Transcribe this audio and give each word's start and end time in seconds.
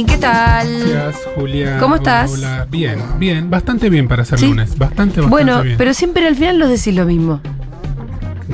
Martín, 0.00 0.06
¿qué 0.06 0.18
tal? 0.18 0.88
Gracias, 0.88 1.28
Julia. 1.34 1.78
¿Cómo 1.78 1.96
estás? 1.96 2.30
hola. 2.32 2.66
Bien, 2.70 2.98
bien, 3.18 3.50
bastante 3.50 3.90
bien 3.90 4.08
para 4.08 4.24
ser 4.24 4.38
¿Sí? 4.38 4.46
lunes. 4.46 4.70
Bastante, 4.78 5.20
bastante 5.20 5.22
Bueno, 5.30 5.62
bien. 5.62 5.76
pero 5.76 5.92
siempre 5.94 6.26
al 6.26 6.36
final 6.36 6.58
los 6.58 6.68
decís 6.70 6.94
lo 6.94 7.04
mismo. 7.04 7.40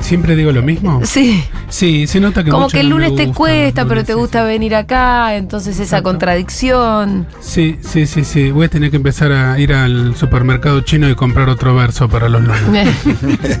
¿Siempre 0.01 0.35
digo 0.35 0.51
lo 0.51 0.61
mismo? 0.61 1.01
Sí. 1.05 1.43
Sí, 1.69 2.07
se 2.07 2.19
nota 2.19 2.43
que 2.43 2.49
Como 2.49 2.63
mucho 2.63 2.75
que 2.75 2.81
el 2.81 2.89
lunes 2.89 3.15
te 3.15 3.31
cuesta, 3.31 3.85
pero 3.85 4.03
te 4.03 4.13
sí, 4.13 4.19
gusta 4.19 4.43
venir 4.43 4.75
acá, 4.75 5.35
entonces 5.35 5.75
esa 5.75 5.83
Exacto. 5.83 6.09
contradicción. 6.09 7.27
Sí, 7.39 7.77
sí, 7.81 8.07
sí, 8.07 8.23
sí. 8.23 8.51
Voy 8.51 8.65
a 8.65 8.69
tener 8.69 8.89
que 8.89 8.97
empezar 8.97 9.31
a 9.31 9.59
ir 9.59 9.73
al 9.73 10.15
supermercado 10.15 10.81
chino 10.81 11.09
y 11.09 11.15
comprar 11.15 11.49
otro 11.49 11.75
verso 11.75 12.07
para 12.07 12.29
los 12.29 12.41
lunes. 12.41 12.89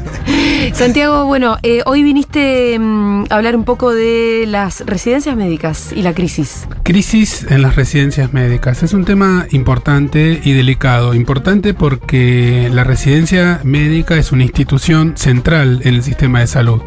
Santiago, 0.73 1.25
bueno, 1.25 1.57
eh, 1.63 1.81
hoy 1.85 2.03
viniste 2.03 2.77
mm, 2.79 3.25
a 3.29 3.35
hablar 3.35 3.55
un 3.55 3.63
poco 3.63 3.93
de 3.93 4.45
las 4.47 4.85
residencias 4.85 5.35
médicas 5.35 5.91
y 5.93 6.01
la 6.01 6.13
crisis. 6.13 6.67
Crisis 6.83 7.45
en 7.49 7.61
las 7.61 7.75
residencias 7.75 8.33
médicas. 8.33 8.83
Es 8.83 8.93
un 8.93 9.05
tema 9.05 9.47
importante 9.51 10.41
y 10.43 10.53
delicado. 10.53 11.13
Importante 11.13 11.73
porque 11.73 12.69
la 12.71 12.83
residencia 12.83 13.59
médica 13.63 14.15
es 14.15 14.31
una 14.31 14.43
institución 14.43 15.13
central 15.17 15.81
en 15.83 15.95
el 15.95 16.03
sistema 16.03 16.39
de 16.39 16.47
salud. 16.47 16.81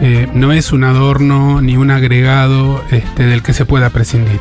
Eh, 0.00 0.28
no 0.34 0.52
es 0.52 0.72
un 0.72 0.84
adorno 0.84 1.60
ni 1.60 1.76
un 1.76 1.90
agregado 1.90 2.82
este, 2.90 3.24
del 3.24 3.42
que 3.42 3.52
se 3.52 3.64
pueda 3.64 3.90
prescindir. 3.90 4.40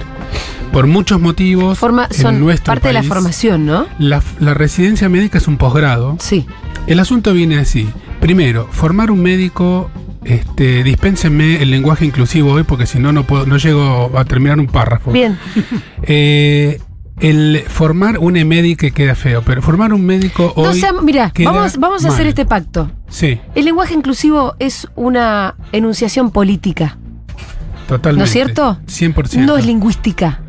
Por 0.71 0.87
muchos 0.87 1.21
motivos, 1.21 1.77
Forma, 1.77 2.07
en 2.09 2.15
son 2.15 2.39
nuestro 2.39 2.73
parte 2.73 2.87
de 2.87 2.93
la 2.93 3.03
formación, 3.03 3.65
¿no? 3.65 3.85
La, 3.99 4.23
la 4.39 4.53
residencia 4.55 5.07
médica 5.07 5.37
es 5.37 5.47
un 5.47 5.57
posgrado. 5.57 6.17
Sí. 6.19 6.47
El 6.87 6.99
asunto 6.99 7.33
viene 7.33 7.59
así. 7.59 7.87
Primero, 8.19 8.67
formar 8.71 9.11
un 9.11 9.21
médico, 9.21 9.91
este, 10.23 10.83
dispénsenme 10.83 11.61
el 11.61 11.69
lenguaje 11.69 12.05
inclusivo 12.05 12.53
hoy 12.53 12.63
porque 12.63 12.87
si 12.87 12.99
no, 12.99 13.11
no 13.11 13.23
puedo, 13.23 13.45
no 13.45 13.57
llego 13.57 14.17
a 14.17 14.25
terminar 14.25 14.59
un 14.59 14.67
párrafo. 14.67 15.11
Bien. 15.11 15.37
Eh, 16.05 16.81
el 17.19 17.63
formar 17.67 18.17
un 18.17 18.33
médico 18.47 18.87
queda 18.93 19.15
feo, 19.15 19.41
pero 19.45 19.61
formar 19.61 19.93
un 19.93 20.05
médico 20.05 20.53
hoy. 20.55 20.65
no 20.65 20.73
sea, 20.73 20.93
mira, 20.93 21.31
vamos, 21.43 21.77
vamos 21.77 22.05
a 22.05 22.09
hacer 22.09 22.27
este 22.27 22.45
pacto. 22.45 22.91
Sí, 23.07 23.39
El 23.55 23.65
lenguaje 23.65 23.93
inclusivo 23.93 24.55
es 24.59 24.87
una 24.95 25.55
enunciación 25.71 26.31
política, 26.31 26.97
totalmente. 27.87 28.19
¿no 28.19 28.25
es 28.25 28.31
cierto? 28.31 28.77
100%. 28.87 29.45
no 29.45 29.57
es 29.57 29.65
lingüística. 29.65 30.42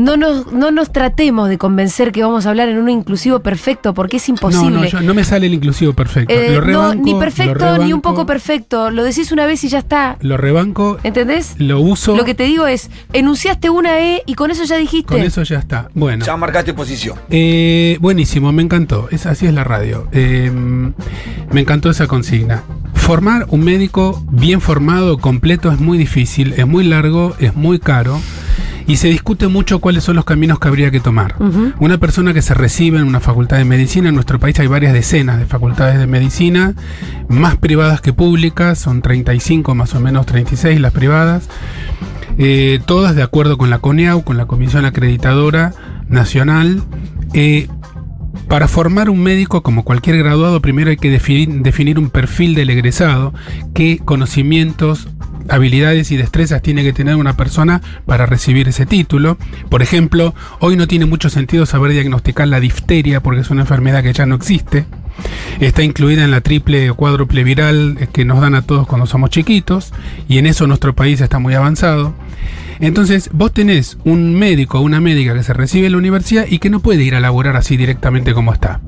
No 0.00 0.16
nos, 0.16 0.50
no 0.50 0.70
nos 0.70 0.92
tratemos 0.92 1.50
de 1.50 1.58
convencer 1.58 2.10
que 2.10 2.22
vamos 2.22 2.46
a 2.46 2.50
hablar 2.50 2.70
en 2.70 2.78
un 2.78 2.88
inclusivo 2.88 3.40
perfecto, 3.40 3.92
porque 3.92 4.16
es 4.16 4.28
imposible. 4.30 4.70
No, 4.70 4.80
no, 4.82 4.86
yo- 4.86 5.00
no 5.02 5.12
me 5.12 5.24
sale 5.24 5.46
el 5.46 5.52
inclusivo 5.52 5.92
perfecto. 5.92 6.32
Eh, 6.32 6.48
lo 6.54 6.60
no, 6.60 6.66
rebanco, 6.66 7.04
ni 7.04 7.12
lo 7.12 7.18
perfecto 7.18 7.78
ni 7.78 7.92
un 7.92 8.00
poco 8.00 8.24
perfecto. 8.24 8.90
Lo 8.90 9.04
decís 9.04 9.30
una 9.30 9.44
vez 9.44 9.62
y 9.64 9.68
ya 9.68 9.78
está. 9.78 10.16
Lo 10.20 10.38
rebanco, 10.38 10.96
¿Entendés? 11.02 11.54
lo 11.58 11.80
uso. 11.80 12.16
Lo 12.16 12.24
que 12.24 12.34
te 12.34 12.44
digo 12.44 12.66
es, 12.66 12.90
enunciaste 13.12 13.68
una 13.68 14.00
E 14.00 14.22
y 14.24 14.34
con 14.34 14.50
eso 14.50 14.64
ya 14.64 14.76
dijiste. 14.78 15.12
Con 15.12 15.20
eso 15.22 15.42
ya 15.42 15.58
está. 15.58 15.90
Bueno. 15.94 16.24
Ya 16.24 16.34
marcaste 16.36 16.72
posición. 16.72 17.18
Eh, 17.28 17.98
buenísimo, 18.00 18.52
me 18.52 18.62
encantó. 18.62 19.08
Es, 19.10 19.26
así 19.26 19.46
es 19.46 19.52
la 19.52 19.64
radio. 19.64 20.08
Eh, 20.12 20.50
me 21.52 21.60
encantó 21.60 21.90
esa 21.90 22.06
consigna. 22.06 22.62
Formar 22.94 23.46
un 23.50 23.64
médico 23.64 24.22
bien 24.30 24.60
formado, 24.60 25.18
completo, 25.18 25.70
es 25.70 25.78
muy 25.80 25.98
difícil, 25.98 26.54
es 26.56 26.66
muy 26.66 26.84
largo, 26.84 27.34
es 27.38 27.54
muy 27.54 27.78
caro. 27.80 28.20
Y 28.90 28.96
se 28.96 29.06
discute 29.06 29.46
mucho 29.46 29.78
cuáles 29.78 30.02
son 30.02 30.16
los 30.16 30.24
caminos 30.24 30.58
que 30.58 30.66
habría 30.66 30.90
que 30.90 30.98
tomar. 30.98 31.36
Una 31.78 31.98
persona 31.98 32.34
que 32.34 32.42
se 32.42 32.54
recibe 32.54 32.98
en 32.98 33.04
una 33.04 33.20
facultad 33.20 33.58
de 33.58 33.64
medicina, 33.64 34.08
en 34.08 34.16
nuestro 34.16 34.40
país 34.40 34.58
hay 34.58 34.66
varias 34.66 34.92
decenas 34.92 35.38
de 35.38 35.46
facultades 35.46 35.96
de 35.96 36.08
medicina, 36.08 36.74
más 37.28 37.56
privadas 37.56 38.00
que 38.00 38.12
públicas, 38.12 38.80
son 38.80 39.00
35 39.00 39.76
más 39.76 39.94
o 39.94 40.00
menos 40.00 40.26
36 40.26 40.80
las 40.80 40.92
privadas, 40.92 41.48
eh, 42.36 42.80
todas 42.84 43.14
de 43.14 43.22
acuerdo 43.22 43.58
con 43.58 43.70
la 43.70 43.78
CONEAU, 43.78 44.24
con 44.24 44.36
la 44.36 44.46
Comisión 44.46 44.84
Acreditadora 44.84 45.72
Nacional. 46.08 46.82
Eh, 47.32 47.68
para 48.48 48.68
formar 48.68 49.10
un 49.10 49.22
médico, 49.22 49.62
como 49.62 49.84
cualquier 49.84 50.18
graduado, 50.18 50.60
primero 50.60 50.90
hay 50.90 50.96
que 50.96 51.10
definir, 51.10 51.98
un 51.98 52.10
perfil 52.10 52.54
del 52.54 52.70
egresado, 52.70 53.32
qué 53.74 54.00
conocimientos, 54.04 55.08
habilidades 55.48 56.10
y 56.10 56.16
destrezas 56.16 56.62
tiene 56.62 56.82
que 56.82 56.92
tener 56.92 57.16
una 57.16 57.36
persona 57.36 57.80
para 58.06 58.26
recibir 58.26 58.68
ese 58.68 58.86
título. 58.86 59.38
Por 59.68 59.82
ejemplo, 59.82 60.34
hoy 60.60 60.76
no 60.76 60.86
tiene 60.86 61.06
mucho 61.06 61.30
sentido 61.30 61.66
saber 61.66 61.92
diagnosticar 61.92 62.48
la 62.48 62.60
difteria 62.60 63.20
porque 63.20 63.40
es 63.40 63.50
una 63.50 63.62
enfermedad 63.62 64.02
que 64.02 64.12
ya 64.12 64.26
no 64.26 64.34
existe. 64.34 64.86
Está 65.60 65.82
incluida 65.82 66.24
en 66.24 66.30
la 66.30 66.40
triple 66.40 66.90
o 66.90 66.94
cuádruple 66.94 67.44
viral 67.44 68.08
que 68.12 68.24
nos 68.24 68.40
dan 68.40 68.54
a 68.54 68.62
todos 68.62 68.86
cuando 68.86 69.06
somos 69.06 69.30
chiquitos 69.30 69.92
y 70.28 70.38
en 70.38 70.46
eso 70.46 70.66
nuestro 70.66 70.94
país 70.94 71.20
está 71.20 71.38
muy 71.38 71.54
avanzado. 71.54 72.14
Entonces, 72.80 73.28
vos 73.32 73.52
tenés 73.52 73.98
un 74.04 74.34
médico 74.34 74.78
o 74.78 74.82
una 74.82 75.00
médica 75.00 75.34
que 75.34 75.42
se 75.42 75.52
recibe 75.52 75.86
en 75.86 75.92
la 75.92 75.98
universidad 75.98 76.46
y 76.48 76.58
que 76.58 76.70
no 76.70 76.80
puede 76.80 77.02
ir 77.04 77.14
a 77.14 77.20
laborar 77.20 77.56
así 77.56 77.76
directamente 77.76 78.32
como 78.32 78.54
está. 78.54 78.80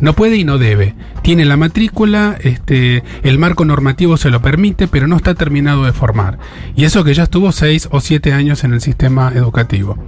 No 0.00 0.14
puede 0.14 0.36
y 0.36 0.44
no 0.44 0.58
debe. 0.58 0.94
Tiene 1.22 1.44
la 1.44 1.56
matrícula, 1.56 2.36
este, 2.40 3.02
el 3.22 3.38
marco 3.38 3.64
normativo 3.64 4.16
se 4.16 4.30
lo 4.30 4.40
permite, 4.40 4.88
pero 4.88 5.06
no 5.06 5.16
está 5.16 5.34
terminado 5.34 5.84
de 5.84 5.92
formar. 5.92 6.38
Y 6.76 6.84
eso 6.84 7.04
que 7.04 7.14
ya 7.14 7.24
estuvo 7.24 7.52
seis 7.52 7.88
o 7.90 8.00
siete 8.00 8.32
años 8.32 8.64
en 8.64 8.72
el 8.72 8.80
sistema 8.80 9.32
educativo. 9.34 9.98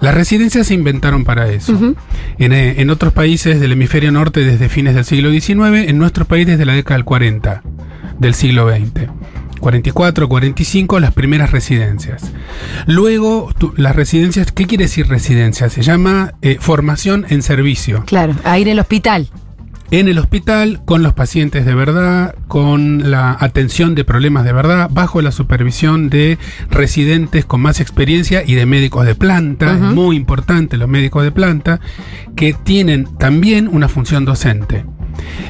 Las 0.00 0.14
residencias 0.14 0.66
se 0.66 0.74
inventaron 0.74 1.24
para 1.24 1.48
eso. 1.48 1.94
En, 2.38 2.52
eh, 2.52 2.80
en 2.80 2.90
otros 2.90 3.12
países 3.12 3.60
del 3.60 3.72
hemisferio 3.72 4.12
norte 4.12 4.44
desde 4.44 4.68
fines 4.68 4.94
del 4.94 5.04
siglo 5.04 5.30
XIX, 5.30 5.88
en 5.88 5.98
nuestro 5.98 6.24
país 6.24 6.46
desde 6.46 6.66
la 6.66 6.74
década 6.74 6.96
del 6.96 7.04
40 7.04 7.62
del 8.18 8.34
siglo 8.34 8.70
XX. 8.70 9.08
44, 9.60 10.28
45, 10.28 11.00
las 11.00 11.12
primeras 11.12 11.50
residencias. 11.50 12.32
Luego, 12.86 13.52
tu- 13.58 13.72
las 13.76 13.96
residencias, 13.96 14.52
¿qué 14.52 14.66
quiere 14.66 14.84
decir 14.84 15.08
residencia? 15.08 15.68
Se 15.70 15.82
llama 15.82 16.34
eh, 16.42 16.56
formación 16.60 17.26
en 17.28 17.42
servicio. 17.42 18.04
Claro, 18.06 18.34
ahí 18.44 18.62
en 18.62 18.68
el 18.68 18.78
hospital. 18.80 19.28
En 19.92 20.08
el 20.08 20.18
hospital, 20.18 20.80
con 20.84 21.04
los 21.04 21.12
pacientes 21.12 21.64
de 21.64 21.72
verdad, 21.76 22.34
con 22.48 23.08
la 23.08 23.36
atención 23.38 23.94
de 23.94 24.02
problemas 24.04 24.44
de 24.44 24.52
verdad, 24.52 24.90
bajo 24.92 25.22
la 25.22 25.30
supervisión 25.30 26.10
de 26.10 26.38
residentes 26.70 27.44
con 27.44 27.60
más 27.60 27.80
experiencia 27.80 28.42
y 28.44 28.54
de 28.56 28.66
médicos 28.66 29.06
de 29.06 29.14
planta, 29.14 29.74
muy 29.74 30.16
importante 30.16 30.76
los 30.76 30.88
médicos 30.88 31.22
de 31.22 31.30
planta, 31.30 31.78
que 32.34 32.52
tienen 32.52 33.04
también 33.16 33.68
una 33.68 33.86
función 33.88 34.24
docente. 34.24 34.84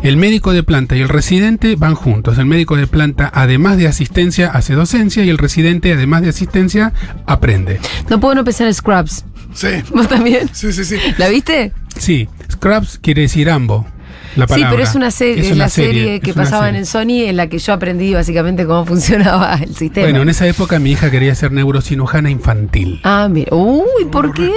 El 0.03 0.17
médico 0.17 0.53
de 0.53 0.63
planta 0.63 0.97
y 0.97 1.01
el 1.01 1.09
residente 1.09 1.77
van 1.77 1.95
juntos. 1.95 2.39
El 2.39 2.47
médico 2.47 2.77
de 2.77 2.87
planta, 2.87 3.31
además 3.33 3.77
de 3.79 3.89
asistencia, 3.89 4.49
hace 4.49 4.75
docencia 4.75 5.25
y 5.25 5.29
el 5.31 5.39
residente, 5.39 5.93
además 5.93 6.23
de 6.23 6.29
asistencia, 6.31 6.93
aprende. 7.27 7.81
No 8.09 8.21
puedo 8.21 8.35
no 8.35 8.45
pensar 8.45 8.67
en 8.67 8.75
Scrubs. 8.75 9.25
Sí, 9.55 9.69
¿Vos 9.95 10.09
también? 10.09 10.51
sí, 10.53 10.73
sí, 10.73 10.85
sí. 10.85 10.97
¿La 11.19 11.29
viste? 11.29 11.73
Sí, 11.99 12.29
Scrubs 12.51 12.99
quiere 13.03 13.23
decir 13.23 13.49
ambos. 13.51 13.87
La 14.37 14.47
Sí, 14.47 14.63
pero 14.71 14.83
es 14.83 14.95
una 14.95 15.11
serie, 15.11 15.41
Es 15.41 15.47
es 15.47 15.53
una 15.53 15.65
la 15.65 15.69
serie, 15.69 16.21
que 16.21 16.31
es 16.31 16.37
pasaban 16.37 16.69
serie. 16.75 16.79
en 16.81 16.87
Sony 16.87 17.29
en 17.31 17.37
la 17.37 17.49
que 17.49 17.59
yo 17.59 17.73
aprendí 17.73 18.15
básicamente 18.15 18.67
cómo 18.67 18.85
funcionaba 18.87 19.55
el 19.63 19.75
sistema. 19.75 20.07
Bueno, 20.07 20.23
en 20.23 20.29
esa 20.29 20.47
época 20.47 20.79
mi 20.79 20.93
hija 20.93 21.11
quería 21.11 21.35
ser 21.35 21.53
neurocirujana 21.53 22.31
infantil. 22.31 23.01
Ah, 23.03 23.29
mira. 23.31 23.55
Uy, 23.55 24.05
¿por 24.13 24.33
qué? 24.35 24.53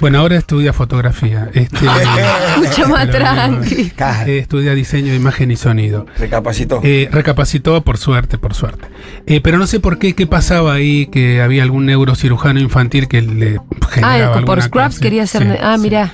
Bueno, 0.00 0.18
ahora 0.20 0.36
estudia 0.36 0.72
fotografía. 0.72 1.48
Este, 1.54 1.78
Mucho 2.58 2.88
más 2.88 3.10
tranqui. 3.10 3.92
Eh, 4.26 4.38
estudia 4.38 4.74
diseño 4.74 5.08
de 5.10 5.16
imagen 5.16 5.50
y 5.50 5.56
sonido. 5.56 6.06
Recapacitó. 6.18 6.80
Eh, 6.82 7.08
recapacitó 7.10 7.82
por 7.82 7.98
suerte, 7.98 8.38
por 8.38 8.54
suerte. 8.54 8.86
Eh, 9.26 9.40
pero 9.42 9.58
no 9.58 9.66
sé 9.66 9.80
por 9.80 9.98
qué, 9.98 10.14
qué 10.14 10.26
pasaba 10.26 10.74
ahí, 10.74 11.06
que 11.06 11.40
había 11.40 11.62
algún 11.62 11.86
neurocirujano 11.86 12.60
infantil 12.60 13.08
que 13.08 13.22
le 13.22 13.60
generaba 13.90 14.38
Ah, 14.38 14.44
por 14.44 14.70
cosa. 14.70 15.00
quería 15.00 15.26
ser. 15.26 15.42
Sí, 15.42 15.48
ah, 15.60 15.74
sí. 15.76 15.82
mira. 15.82 16.12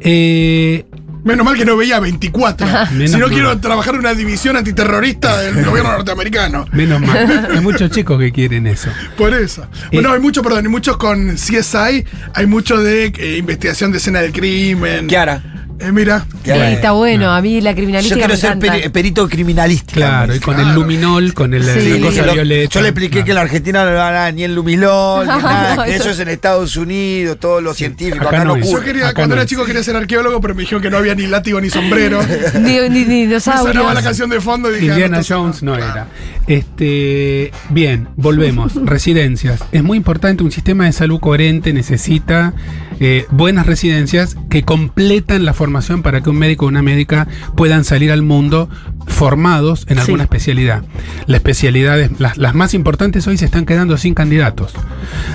Eh, 0.00 0.84
Menos 1.26 1.44
mal 1.44 1.56
que 1.56 1.64
no 1.64 1.76
veía 1.76 1.98
24. 1.98 2.66
Menos 2.92 3.10
si 3.10 3.16
no 3.16 3.26
mal. 3.26 3.30
quiero 3.34 3.58
trabajar 3.58 3.94
en 3.94 4.00
una 4.00 4.14
división 4.14 4.56
antiterrorista 4.56 5.38
del 5.40 5.64
gobierno 5.64 5.90
norteamericano. 5.90 6.66
menos 6.72 7.00
mal. 7.00 7.48
Hay 7.52 7.60
muchos 7.60 7.90
chicos 7.90 8.18
que 8.20 8.30
quieren 8.30 8.66
eso. 8.68 8.88
Por 9.18 9.34
eso. 9.34 9.66
Bueno, 9.92 10.12
hay 10.12 10.20
mucho, 10.20 10.40
perdón, 10.42 10.64
hay 10.66 10.70
muchos 10.70 10.96
con 10.96 11.34
CSI, 11.34 12.04
hay 12.32 12.46
mucho 12.46 12.80
de 12.80 13.06
eh, 13.06 13.36
investigación 13.38 13.90
de 13.90 13.98
escena 13.98 14.20
del 14.20 14.32
crimen. 14.32 15.08
Kiara. 15.08 15.42
Eh, 15.78 15.92
mira. 15.92 16.24
Sí, 16.44 16.50
está 16.50 16.92
bueno. 16.92 17.30
A 17.30 17.42
mí 17.42 17.60
la 17.60 17.72
Yo 17.72 17.76
criminalística 17.76 18.16
quiero 18.26 18.32
me 18.34 18.38
ser 18.40 18.58
peri- 18.58 18.90
perito 18.90 19.28
criminalístico. 19.28 20.00
Claro, 20.00 20.34
y 20.34 20.40
con 20.40 20.58
el 20.58 20.74
luminol, 20.74 21.34
con 21.34 21.52
el, 21.54 21.64
Sí, 21.64 21.98
la 21.98 22.06
cosa 22.06 22.24
Lo- 22.26 22.32
violeta. 22.32 22.70
yo 22.74 22.80
le 22.80 22.88
expliqué 22.88 23.24
que 23.24 23.30
en 23.30 23.34
la 23.34 23.40
Argentina 23.42 23.84
no 23.84 23.90
era 23.90 24.32
ni 24.32 24.42
el 24.44 24.54
lumilol, 24.54 25.26
ni 25.26 25.32
No, 25.32 25.40
nada, 25.42 25.84
que 25.84 25.90
eso- 25.94 26.04
eso 26.04 26.10
es 26.12 26.20
en 26.20 26.28
Estados 26.28 26.76
Unidos, 26.76 27.38
todos 27.38 27.62
los 27.62 27.76
científicos. 27.76 28.20
acá 28.26 28.36
Acá, 28.36 28.44
no 28.44 28.56
no 28.56 28.56
es. 28.56 28.64
Yo 28.64 28.70
ocurre. 28.76 28.84
quería, 28.86 29.04
Acá 29.08 29.14
cuando 29.16 29.34
no 29.36 29.42
era 29.42 29.48
chico 29.48 29.64
quería 29.66 29.82
ser 29.82 29.96
arqueólogo, 29.96 30.40
pero 30.40 30.54
me 30.54 30.62
dijeron 30.62 30.80
que 30.82 30.88
no 30.90 30.96
había 30.96 31.14
ni 31.14 31.26
látigo 31.26 31.60
ni 31.60 31.68
sombrero. 31.68 32.20
Ni, 32.60 32.78
ni, 32.88 33.04
ni 33.26 33.40
sonaba 33.40 33.92
la 33.92 34.02
canción 34.02 34.30
de 34.30 34.40
fondo 34.40 34.70
y 34.70 34.74
dije. 34.80 34.86
Indiana 34.86 35.18
ah, 35.18 35.24
Jones 35.28 35.62
no 35.62 35.74
era. 35.76 36.06
Este, 36.46 37.52
bien, 37.68 38.08
volvemos. 38.16 38.72
Residencias. 38.86 39.60
Es 39.72 39.82
muy 39.82 39.98
importante, 39.98 40.42
un 40.42 40.52
sistema 40.52 40.86
de 40.86 40.92
salud 40.92 41.20
coherente 41.20 41.72
necesita 41.74 42.54
eh, 42.98 43.26
buenas 43.30 43.66
residencias 43.66 44.36
que 44.48 44.62
completan 44.62 45.44
la 45.44 45.52
formación 45.52 45.65
formación 45.66 46.02
para 46.02 46.20
que 46.20 46.30
un 46.30 46.36
médico 46.38 46.64
o 46.66 46.68
una 46.68 46.80
médica 46.82 47.26
puedan 47.56 47.82
salir 47.84 48.12
al 48.12 48.22
mundo 48.22 48.68
formados 49.08 49.84
en 49.88 49.98
alguna 49.98 50.22
Sí. 50.22 50.26
especialidad. 50.26 50.84
La 51.26 51.36
especialidad, 51.38 52.00
es- 52.00 52.20
las, 52.20 52.36
las 52.38 52.54
más 52.54 52.72
importantes 52.72 53.26
hoy 53.26 53.36
se 53.36 53.46
están 53.46 53.66
quedando 53.66 53.96
sin 53.96 54.14
candidatos. 54.14 54.72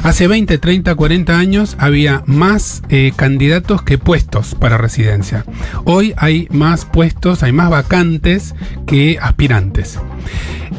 Hace 0.03 0.27
20, 0.27 0.57
30, 0.57 0.95
40 0.95 1.37
años 1.37 1.75
había 1.79 2.23
más 2.27 2.81
eh, 2.89 3.11
candidatos 3.15 3.81
que 3.81 3.97
puestos 3.97 4.55
para 4.55 4.77
residencia. 4.77 5.45
Hoy 5.83 6.13
hay 6.15 6.47
más 6.51 6.85
puestos, 6.85 7.43
hay 7.43 7.51
más 7.51 7.69
vacantes 7.69 8.55
que 8.87 9.17
aspirantes. 9.21 9.99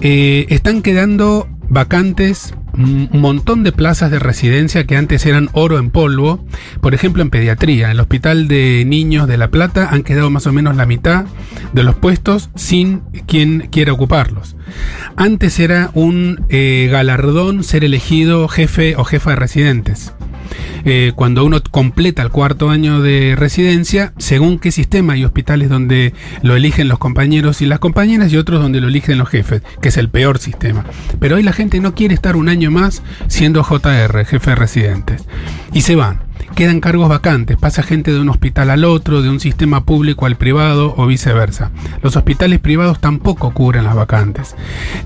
Eh, 0.00 0.46
están 0.48 0.80
quedando 0.80 1.46
vacantes 1.68 2.54
un 2.74 3.08
montón 3.12 3.64
de 3.64 3.72
plazas 3.72 4.10
de 4.10 4.18
residencia 4.18 4.86
que 4.86 4.96
antes 4.96 5.26
eran 5.26 5.50
oro 5.52 5.78
en 5.78 5.90
polvo. 5.90 6.44
Por 6.80 6.94
ejemplo, 6.94 7.22
en 7.22 7.30
pediatría, 7.30 7.86
en 7.86 7.92
el 7.92 8.00
Hospital 8.00 8.48
de 8.48 8.84
Niños 8.86 9.28
de 9.28 9.38
La 9.38 9.50
Plata 9.50 9.88
han 9.90 10.02
quedado 10.02 10.30
más 10.30 10.46
o 10.46 10.52
menos 10.52 10.76
la 10.76 10.86
mitad 10.86 11.26
de 11.72 11.82
los 11.82 11.94
puestos 11.94 12.50
sin 12.54 13.00
quien 13.26 13.68
quiera 13.70 13.92
ocuparlos. 13.92 14.56
Antes 15.16 15.58
era 15.58 15.90
un 15.94 16.44
eh, 16.48 16.88
galardón 16.90 17.64
ser 17.64 17.84
elegido 17.84 18.48
jefe 18.48 18.96
o 18.96 19.04
jefa 19.04 19.30
de 19.30 19.36
residentes. 19.36 20.12
Eh, 20.84 21.12
cuando 21.14 21.44
uno 21.44 21.62
completa 21.70 22.22
el 22.22 22.30
cuarto 22.30 22.70
año 22.70 23.00
de 23.00 23.34
residencia, 23.36 24.12
según 24.18 24.58
qué 24.58 24.72
sistema 24.72 25.12
hay 25.14 25.24
hospitales 25.24 25.68
donde 25.68 26.12
lo 26.42 26.56
eligen 26.56 26.88
los 26.88 26.98
compañeros 26.98 27.62
y 27.62 27.66
las 27.66 27.78
compañeras 27.78 28.32
y 28.32 28.36
otros 28.36 28.60
donde 28.60 28.80
lo 28.80 28.88
eligen 28.88 29.18
los 29.18 29.28
jefes, 29.28 29.62
que 29.80 29.88
es 29.88 29.96
el 29.96 30.08
peor 30.08 30.38
sistema. 30.38 30.84
Pero 31.20 31.36
hoy 31.36 31.42
la 31.42 31.52
gente 31.52 31.80
no 31.80 31.94
quiere 31.94 32.14
estar 32.14 32.36
un 32.36 32.48
año 32.48 32.70
más 32.70 33.02
siendo 33.28 33.62
JR, 33.62 34.24
jefe 34.24 34.50
de 34.50 34.56
residentes. 34.56 35.22
Y 35.72 35.82
se 35.82 35.96
van. 35.96 36.31
Quedan 36.54 36.80
cargos 36.80 37.08
vacantes, 37.08 37.56
pasa 37.56 37.82
gente 37.82 38.12
de 38.12 38.20
un 38.20 38.28
hospital 38.28 38.70
al 38.70 38.84
otro, 38.84 39.22
de 39.22 39.28
un 39.30 39.40
sistema 39.40 39.84
público 39.84 40.26
al 40.26 40.36
privado 40.36 40.94
o 40.96 41.06
viceversa. 41.06 41.70
Los 42.02 42.16
hospitales 42.16 42.60
privados 42.60 43.00
tampoco 43.00 43.52
cubren 43.52 43.84
las 43.84 43.94
vacantes. 43.94 44.54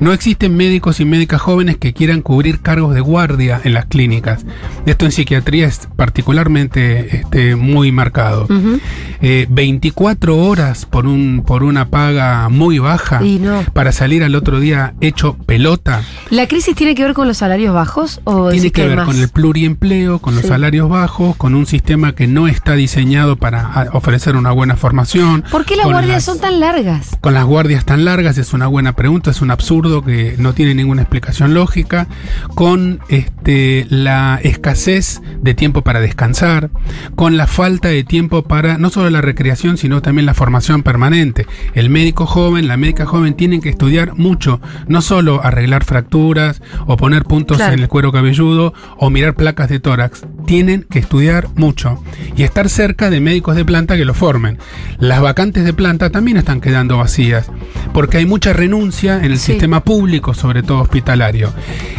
No 0.00 0.12
existen 0.12 0.56
médicos 0.56 1.00
y 1.00 1.04
médicas 1.04 1.40
jóvenes 1.40 1.76
que 1.78 1.92
quieran 1.92 2.20
cubrir 2.22 2.60
cargos 2.60 2.94
de 2.94 3.00
guardia 3.00 3.60
en 3.64 3.74
las 3.74 3.86
clínicas. 3.86 4.44
Esto 4.86 5.04
en 5.06 5.12
psiquiatría 5.12 5.66
es 5.66 5.88
particularmente 5.96 7.16
este, 7.18 7.56
muy 7.56 7.92
marcado. 7.92 8.44
Ujú. 8.44 8.80
Eh, 9.22 9.46
24 9.48 10.36
horas 10.36 10.84
por, 10.84 11.06
un, 11.06 11.42
por 11.46 11.62
una 11.62 11.88
paga 11.88 12.48
muy 12.48 12.78
baja 12.78 13.24
Y 13.24 13.38
no. 13.38 13.62
para 13.72 13.92
salir 13.92 14.22
al 14.24 14.34
otro 14.34 14.60
día 14.60 14.94
hecho 15.00 15.36
pelota. 15.46 16.02
¿La 16.30 16.48
crisis 16.48 16.74
tiene 16.74 16.94
que 16.94 17.04
ver 17.04 17.14
con 17.14 17.28
los 17.28 17.38
salarios 17.38 17.72
bajos 17.72 18.20
o 18.24 18.50
Tiene 18.50 18.70
que 18.72 18.86
ver 18.86 18.96
más? 18.96 19.06
con 19.06 19.16
el 19.18 19.28
pluriempleo, 19.28 20.18
con 20.18 20.34
los 20.34 20.44
salarios 20.44 20.88
bajos, 20.88 21.35
con 21.36 21.54
un 21.54 21.66
sistema 21.66 22.14
que 22.14 22.26
no 22.26 22.48
está 22.48 22.74
diseñado 22.74 23.36
para 23.36 23.88
ofrecer 23.92 24.36
una 24.36 24.52
buena 24.52 24.76
formación. 24.76 25.44
¿Por 25.50 25.64
qué 25.64 25.76
las 25.76 25.86
guardias 25.86 26.08
las- 26.16 26.24
son 26.24 26.40
tan 26.40 26.60
largas? 26.60 27.16
Con 27.20 27.34
las 27.34 27.44
guardias 27.44 27.84
tan 27.84 28.04
largas 28.04 28.38
es 28.38 28.52
una 28.52 28.66
buena 28.66 28.94
pregunta, 28.94 29.30
es 29.30 29.42
un 29.42 29.50
absurdo 29.50 30.02
que 30.02 30.34
no 30.38 30.52
tiene 30.54 30.74
ninguna 30.74 31.02
explicación 31.02 31.54
lógica. 31.54 32.06
Con 32.54 33.00
este, 33.08 33.86
la 33.90 34.40
escasez 34.42 35.20
de 35.40 35.54
tiempo 35.54 35.82
para 35.82 36.00
descansar, 36.00 36.70
con 37.14 37.36
la 37.36 37.46
falta 37.46 37.88
de 37.88 38.04
tiempo 38.04 38.42
para 38.42 38.78
no 38.78 38.90
solo 38.90 39.10
la 39.10 39.20
recreación, 39.20 39.76
sino 39.76 40.02
también 40.02 40.26
la 40.26 40.34
formación 40.34 40.82
permanente. 40.82 41.46
El 41.74 41.90
médico 41.90 42.26
joven, 42.26 42.68
la 42.68 42.76
médica 42.76 43.06
joven 43.06 43.34
tienen 43.34 43.60
que 43.60 43.68
estudiar 43.68 44.14
mucho, 44.16 44.60
no 44.88 45.02
solo 45.02 45.40
arreglar 45.44 45.84
fracturas 45.84 46.62
o 46.86 46.96
poner 46.96 47.24
puntos 47.24 47.56
Claro. 47.58 47.74
en 47.74 47.80
el 47.80 47.88
cuero 47.88 48.12
cabelludo 48.12 48.72
o 48.98 49.10
mirar 49.10 49.34
placas 49.34 49.68
de 49.68 49.80
tórax. 49.80 50.24
Tienen 50.46 50.86
que 50.88 51.00
estudiar 51.00 51.48
mucho 51.56 52.02
y 52.36 52.44
estar 52.44 52.68
cerca 52.68 53.10
de 53.10 53.20
médicos 53.20 53.56
de 53.56 53.64
planta 53.64 53.96
que 53.96 54.04
lo 54.04 54.14
formen. 54.14 54.58
Las 54.98 55.20
vacantes 55.20 55.64
de 55.64 55.72
planta 55.72 56.10
también 56.10 56.36
están 56.36 56.60
quedando 56.60 56.96
vacías 56.98 57.50
porque 57.92 58.18
hay 58.18 58.26
mucha 58.26 58.52
renuncia 58.52 59.16
en 59.18 59.32
el 59.32 59.38
Sí. 59.38 59.52
sistema 59.52 59.82
público, 59.82 60.34
sobre 60.34 60.62
todo 60.62 60.80
hospitalario. 60.80 61.52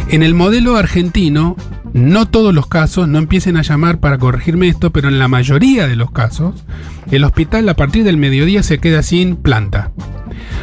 En 0.08 0.22
el 0.22 0.34
modelo 0.34 0.76
argentino, 0.76 1.56
no 1.92 2.26
todos 2.26 2.54
los 2.54 2.66
casos, 2.66 3.06
no 3.08 3.18
empiecen 3.18 3.56
a 3.56 3.62
llamar 3.62 3.98
para 4.00 4.18
corregirme 4.18 4.68
esto, 4.68 4.90
pero 4.92 5.08
en 5.08 5.18
la 5.18 5.28
mayoría 5.28 5.86
de 5.86 5.96
los 5.96 6.10
casos, 6.10 6.64
el 7.10 7.24
hospital 7.24 7.68
a 7.68 7.74
partir 7.74 8.04
del 8.04 8.16
mediodía 8.16 8.62
se 8.62 8.78
queda 8.78 9.02
sin 9.02 9.36
planta. 9.36 9.90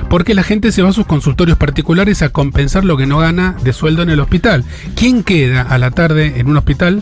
Porque 0.10 0.34
la 0.36 0.44
gente 0.44 0.72
se 0.72 0.82
va 0.82 0.90
a 0.90 0.94
sus 0.94 1.06
consultorios 1.06 1.58
particulares 1.58 2.22
a 2.22 2.30
compensar 2.30 2.84
lo 2.86 2.98
que 2.98 3.06
no 3.08 3.18
gana 3.20 3.56
de 3.64 3.74
sueldo 3.74 4.02
en 4.04 4.10
el 4.10 4.20
hospital. 4.20 4.64
¿Quién 4.96 5.24
queda 5.24 5.62
a 5.62 5.78
la 5.78 5.92
tarde 5.92 6.34
en 6.38 6.48
un 6.48 6.58
hospital? 6.58 7.02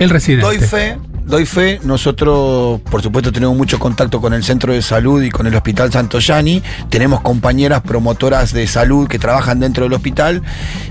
El 0.00 0.08
residente. 0.08 0.46
Doy 0.46 0.58
fe, 0.58 0.96
doy 1.26 1.44
fe. 1.44 1.78
Nosotros, 1.84 2.80
por 2.90 3.02
supuesto, 3.02 3.30
tenemos 3.30 3.54
mucho 3.54 3.78
contacto 3.78 4.18
con 4.18 4.32
el 4.32 4.42
centro 4.42 4.72
de 4.72 4.80
salud 4.80 5.22
y 5.22 5.30
con 5.30 5.46
el 5.46 5.54
hospital 5.54 5.92
Santoyani. 5.92 6.62
Tenemos 6.88 7.20
compañeras 7.20 7.82
promotoras 7.82 8.54
de 8.54 8.66
salud 8.66 9.08
que 9.08 9.18
trabajan 9.18 9.60
dentro 9.60 9.84
del 9.84 9.92
hospital 9.92 10.42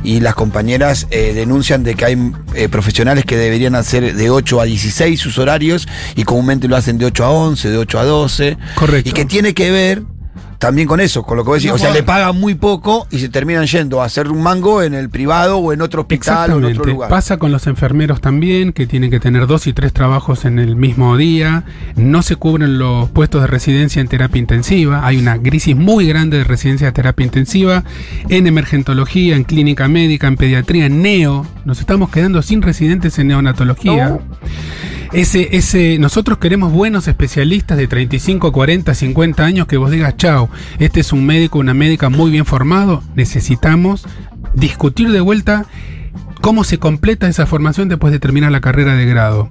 y 0.04 0.20
las 0.20 0.36
compañeras 0.36 1.08
eh, 1.10 1.34
denuncian 1.34 1.84
de 1.84 1.96
que 1.96 2.06
hay 2.06 2.32
eh, 2.54 2.70
profesionales 2.70 3.26
que 3.26 3.36
deberían 3.36 3.74
hacer 3.74 4.14
de 4.16 4.30
8 4.30 4.62
a 4.62 4.66
16 4.66 5.20
sus 5.20 5.40
horarios 5.40 5.88
y 6.16 6.24
comúnmente 6.24 6.68
lo 6.68 6.76
hacen 6.76 7.00
de 7.00 7.08
8 7.08 7.26
a 7.26 7.32
11, 7.32 7.68
de 7.68 7.78
8 7.78 8.00
a 8.00 8.04
12. 8.06 8.58
Correcto. 8.76 9.10
Y 9.10 9.14
que 9.14 9.26
tiene 9.26 9.56
que 9.56 9.72
ver 9.72 10.04
también 10.60 10.88
con 10.88 11.00
eso, 11.00 11.24
con 11.24 11.38
lo 11.38 11.44
que 11.44 11.50
vos 11.50 11.58
decís. 11.58 11.70
No 11.70 11.76
o 11.76 11.78
sea, 11.78 11.92
le 11.92 12.04
pagan 12.04 12.38
muy 12.40 12.54
poco 12.54 13.08
y 13.10 13.20
se 13.20 13.30
terminan 13.30 13.66
yendo 13.66 14.02
a 14.02 14.06
hacer 14.06 14.28
un 14.30 14.44
mango 14.44 14.84
en 14.84 14.94
el 14.94 15.10
privado 15.10 15.58
o 15.58 15.72
en 15.72 15.82
otro 15.82 16.02
hospital 16.02 16.52
o 16.52 16.58
en 16.58 16.58
otro 16.58 16.68
Exactamente. 16.68 16.92
lugar. 16.92 17.10
Pasa 17.10 17.38
con 17.38 17.52
los 17.52 17.66
enfermeros 17.68 18.20
también, 18.20 18.74
que 18.74 18.86
tienen 18.86 19.10
que 19.10 19.20
tener 19.20 19.48
dos 19.48 19.68
y 19.68 19.74
tres 19.74 19.94
trabajos 19.94 20.44
en 20.44 20.60
el 20.60 20.76
mismo 20.76 21.16
día. 21.16 21.64
No 21.96 22.22
se 22.22 22.36
cubren 22.36 22.78
los 22.78 23.10
puestos 23.10 23.42
de 23.42 23.48
residencia 23.48 24.02
en 24.02 24.10
terapia 24.10 24.40
intensiva. 24.40 25.06
Hay 25.06 25.18
una 25.18 25.42
crisis 25.42 25.76
muy 25.76 26.06
grande 26.08 26.40
de 26.40 26.44
residencia 26.44 26.88
de 26.88 26.94
terapia 26.94 27.26
intensiva 27.26 27.84
en 28.28 28.46
emergentología, 28.46 29.38
en 29.38 29.46
clínica 29.46 29.88
médica, 29.88 30.28
en 30.28 30.36
pediatría, 30.36 30.88
en 30.88 31.02
neo. 31.02 31.46
Nos 31.64 31.80
estamos 31.80 32.10
quedando 32.10 32.42
sin 32.42 32.62
residentes 32.62 33.18
en 33.18 33.30
neonatología. 33.30 34.10
No. 34.10 34.22
Nosotros 36.00 36.38
queremos 36.38 36.72
buenos 36.72 37.08
especialistas 37.08 37.78
de 37.78 37.88
35, 37.88 38.52
40, 38.52 38.94
50 38.94 39.44
años 39.44 39.68
que 39.68 39.78
vos 39.78 39.90
digas, 39.90 40.16
chao, 40.18 40.50
este 40.78 41.00
es 41.00 41.12
un 41.12 41.26
médico, 41.26 41.60
una 41.60 41.74
médica 41.74 42.10
muy 42.10 42.30
bien 42.30 42.46
formado. 42.46 43.04
Necesitamos 43.16 44.06
discutir 44.54 45.12
de 45.12 45.20
vuelta 45.20 45.66
cómo 46.42 46.64
se 46.64 46.78
completa 46.78 47.28
esa 47.28 47.48
formación 47.48 47.90
después 47.90 48.14
de 48.14 48.20
terminar 48.20 48.52
la 48.52 48.62
carrera 48.62 48.96
de 48.96 49.06
grado. 49.06 49.50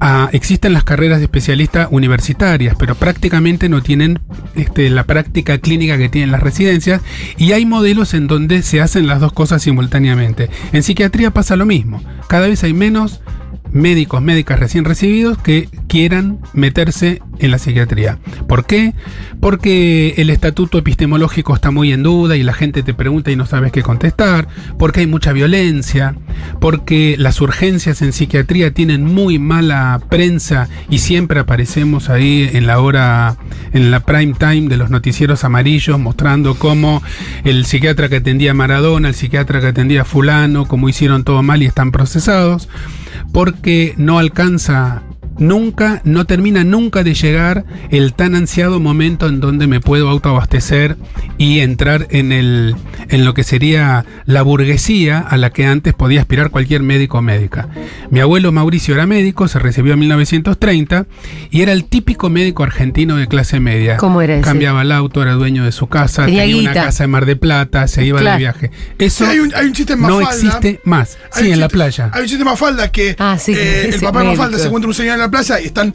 Ah, 0.00 0.28
existen 0.32 0.72
las 0.72 0.84
carreras 0.84 1.18
de 1.18 1.24
especialista 1.24 1.88
universitarias, 1.90 2.76
pero 2.78 2.94
prácticamente 2.94 3.68
no 3.68 3.82
tienen 3.82 4.20
este, 4.54 4.90
la 4.90 5.04
práctica 5.04 5.58
clínica 5.58 5.96
que 5.96 6.08
tienen 6.08 6.30
las 6.30 6.42
residencias 6.42 7.00
y 7.38 7.52
hay 7.52 7.64
modelos 7.64 8.12
en 8.12 8.26
donde 8.26 8.62
se 8.62 8.80
hacen 8.80 9.06
las 9.06 9.20
dos 9.20 9.32
cosas 9.32 9.62
simultáneamente. 9.62 10.50
En 10.72 10.82
psiquiatría 10.82 11.30
pasa 11.30 11.56
lo 11.56 11.64
mismo, 11.64 12.02
cada 12.28 12.48
vez 12.48 12.64
hay 12.64 12.74
menos 12.74 13.22
médicos, 13.74 14.22
médicas 14.22 14.58
recién 14.58 14.84
recibidos 14.84 15.36
que 15.36 15.68
quieran 15.88 16.38
meterse 16.54 17.20
en 17.40 17.50
la 17.50 17.58
psiquiatría. 17.58 18.18
¿Por 18.48 18.64
qué? 18.64 18.94
Porque 19.40 20.14
el 20.16 20.30
estatuto 20.30 20.78
epistemológico 20.78 21.54
está 21.54 21.70
muy 21.70 21.92
en 21.92 22.02
duda 22.02 22.36
y 22.36 22.42
la 22.42 22.54
gente 22.54 22.82
te 22.82 22.94
pregunta 22.94 23.30
y 23.30 23.36
no 23.36 23.46
sabes 23.46 23.72
qué 23.72 23.82
contestar, 23.82 24.46
porque 24.78 25.00
hay 25.00 25.06
mucha 25.06 25.32
violencia, 25.32 26.14
porque 26.60 27.16
las 27.18 27.40
urgencias 27.40 28.00
en 28.00 28.12
psiquiatría 28.12 28.72
tienen 28.72 29.04
muy 29.04 29.38
mala 29.38 30.00
prensa 30.08 30.68
y 30.88 30.98
siempre 30.98 31.40
aparecemos 31.40 32.08
ahí 32.08 32.48
en 32.52 32.66
la 32.66 32.78
hora, 32.78 33.36
en 33.72 33.90
la 33.90 34.00
prime 34.00 34.34
time 34.38 34.68
de 34.68 34.76
los 34.76 34.90
noticieros 34.90 35.42
amarillos 35.42 35.98
mostrando 35.98 36.54
cómo 36.54 37.02
el 37.42 37.66
psiquiatra 37.66 38.08
que 38.08 38.16
atendía 38.16 38.52
a 38.52 38.54
Maradona, 38.54 39.08
el 39.08 39.14
psiquiatra 39.14 39.60
que 39.60 39.66
atendía 39.66 40.02
a 40.02 40.04
fulano, 40.04 40.66
cómo 40.66 40.88
hicieron 40.88 41.24
todo 41.24 41.42
mal 41.42 41.62
y 41.62 41.66
están 41.66 41.90
procesados 41.90 42.68
porque 43.34 43.94
no 43.96 44.20
alcanza 44.20 45.02
nunca, 45.38 46.00
no 46.04 46.24
termina 46.26 46.64
nunca 46.64 47.02
de 47.02 47.14
llegar 47.14 47.64
el 47.90 48.14
tan 48.14 48.34
ansiado 48.34 48.80
momento 48.80 49.26
en 49.28 49.40
donde 49.40 49.66
me 49.66 49.80
puedo 49.80 50.08
autoabastecer 50.08 50.96
y 51.38 51.60
entrar 51.60 52.06
en 52.10 52.32
el 52.32 52.76
en 53.10 53.24
lo 53.24 53.34
que 53.34 53.44
sería 53.44 54.04
la 54.24 54.42
burguesía 54.42 55.18
a 55.18 55.36
la 55.36 55.50
que 55.50 55.66
antes 55.66 55.92
podía 55.94 56.20
aspirar 56.20 56.50
cualquier 56.50 56.82
médico 56.82 57.18
o 57.18 57.22
médica. 57.22 57.68
Mi 58.10 58.20
abuelo 58.20 58.50
Mauricio 58.50 58.94
era 58.94 59.06
médico, 59.06 59.46
se 59.48 59.58
recibió 59.58 59.92
en 59.92 59.98
1930 60.00 61.06
y 61.50 61.60
era 61.62 61.72
el 61.72 61.84
típico 61.84 62.30
médico 62.30 62.62
argentino 62.62 63.16
de 63.16 63.26
clase 63.28 63.60
media. 63.60 63.96
¿Cómo 63.98 64.22
era 64.22 64.34
ese? 64.36 64.42
Cambiaba 64.42 64.82
el 64.82 64.92
auto, 64.92 65.22
era 65.22 65.32
dueño 65.34 65.64
de 65.64 65.72
su 65.72 65.86
casa, 65.88 66.24
Tenía 66.24 66.42
tenía, 66.42 66.60
una 66.62 66.72
casa 66.72 67.04
en 67.04 67.10
Mar 67.10 67.26
de 67.26 67.36
Plata, 67.36 67.86
se 67.88 68.04
iba 68.04 68.20
Claro. 68.20 68.36
de 68.36 68.38
viaje. 68.38 68.70
Eso 68.98 69.24
Sí, 69.26 69.30
hay 69.32 69.38
un- 69.40 69.52
hay 69.54 69.66
un 69.66 69.72
chiste 69.72 69.92
en 69.92 70.00
no 70.00 70.20
existe 70.20 70.80
más. 70.84 71.18
Hay 71.32 71.42
Sí, 71.42 71.48
un 71.48 71.54
en 71.54 71.60
la 71.60 71.68
playa. 71.68 72.10
Hay 72.12 72.22
un 72.22 72.26
chiste 72.28 72.42
en 72.42 72.48
Mafalda 72.48 72.90
que 72.90 73.16
Ah, 73.18 73.36
sí, 73.38 73.52
eh, 73.54 73.90
el 73.92 74.00
papá 74.00 74.20
de 74.20 74.26
Mafalda 74.30 74.58
se 74.58 74.66
encuentra 74.66 74.88
un 74.88 74.94
señor 74.94 75.14
en 75.24 75.30
la 75.32 75.36
playa 75.38 75.60
y 75.60 75.66
están 75.66 75.94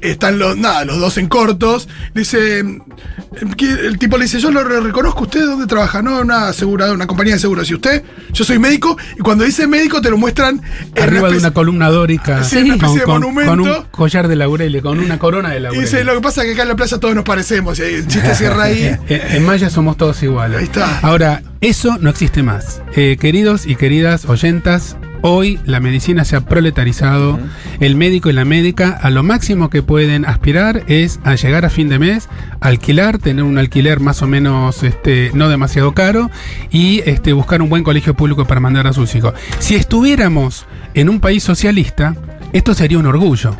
están 0.00 0.38
los, 0.38 0.56
nada, 0.56 0.84
los 0.84 0.98
dos 1.00 1.16
en 1.18 1.26
cortos. 1.28 1.88
Dice, 2.14 2.60
el 2.60 3.98
tipo 3.98 4.16
le 4.18 4.24
dice, 4.24 4.38
yo 4.40 4.50
lo 4.50 4.62
re- 4.62 4.80
reconozco, 4.80 5.22
¿usted 5.22 5.44
dónde 5.44 5.66
trabaja? 5.66 6.02
No, 6.02 6.20
una 6.20 6.48
aseguradora, 6.48 6.94
una 6.94 7.06
compañía 7.06 7.34
de 7.34 7.40
seguros. 7.40 7.70
Y 7.70 7.74
usted, 7.74 8.02
yo 8.32 8.44
soy 8.44 8.58
médico, 8.58 8.96
y 9.18 9.20
cuando 9.20 9.44
dice 9.44 9.66
médico 9.66 10.00
te 10.00 10.10
lo 10.10 10.16
muestran 10.18 10.60
Arriba 11.00 11.30
de 11.30 11.38
una 11.38 11.50
columna 11.52 11.88
dórica. 11.88 12.44
Sí, 12.44 12.58
una 12.58 12.74
especie 12.74 13.00
de 13.00 13.06
monumento. 13.06 13.50
con 13.50 13.60
un 13.60 13.82
collar 13.90 14.28
de 14.28 14.36
laurel, 14.36 14.80
con 14.82 14.98
una 15.00 15.18
corona 15.18 15.50
de 15.50 15.58
Y 15.58 15.60
laurel. 15.60 15.80
dice, 15.82 16.04
lo 16.04 16.14
que 16.14 16.20
pasa 16.20 16.42
es 16.42 16.48
que 16.48 16.52
acá 16.54 16.62
en 16.62 16.68
la 16.68 16.76
playa 16.76 16.98
todos 16.98 17.14
nos 17.14 17.24
parecemos, 17.24 17.78
y 17.78 17.82
el 17.82 18.06
chiste 18.06 18.34
cierra 18.36 18.64
ahí. 18.64 18.84
En, 19.08 19.20
en 19.36 19.44
Maya 19.44 19.70
somos 19.70 19.96
todos 19.96 20.22
iguales. 20.22 20.58
Ahí 20.58 20.64
está. 20.64 20.98
Ahora, 21.00 21.42
eso 21.60 21.96
no 22.00 22.10
existe 22.10 22.42
más. 22.42 22.80
Eh, 22.94 23.16
queridos 23.20 23.66
y 23.66 23.76
queridas 23.76 24.26
oyentas, 24.26 24.96
hoy 25.26 25.58
la 25.64 25.80
medicina 25.80 26.24
se 26.24 26.36
ha 26.36 26.40
proletarizado. 26.42 27.38
El 27.80 27.96
médico 27.96 28.30
y 28.30 28.32
la 28.32 28.44
médica 28.44 28.90
a 28.90 29.10
lo 29.10 29.22
máximo 29.22 29.70
que 29.70 29.82
pueden 29.82 30.24
aspirar 30.24 30.84
es 30.86 31.20
a 31.24 31.34
llegar 31.34 31.64
a 31.64 31.70
fin 31.70 31.88
de 31.88 31.98
mes, 31.98 32.28
alquilar, 32.60 33.18
tener 33.18 33.44
un 33.44 33.58
alquiler 33.58 34.00
más 34.00 34.22
o 34.22 34.26
menos 34.26 34.82
este, 34.82 35.30
no 35.34 35.48
demasiado 35.48 35.92
caro 35.94 36.30
y 36.70 37.02
este, 37.06 37.32
buscar 37.32 37.62
un 37.62 37.68
buen 37.68 37.84
colegio 37.84 38.14
público 38.14 38.44
para 38.46 38.60
mandar 38.60 38.86
a 38.86 38.92
sus 38.92 39.14
hijos. 39.14 39.34
Si 39.58 39.74
estuviéramos 39.74 40.66
en 40.94 41.08
un 41.08 41.20
país 41.20 41.42
socialista, 41.42 42.14
esto 42.52 42.74
sería 42.74 42.98
un 42.98 43.06
orgullo. 43.06 43.56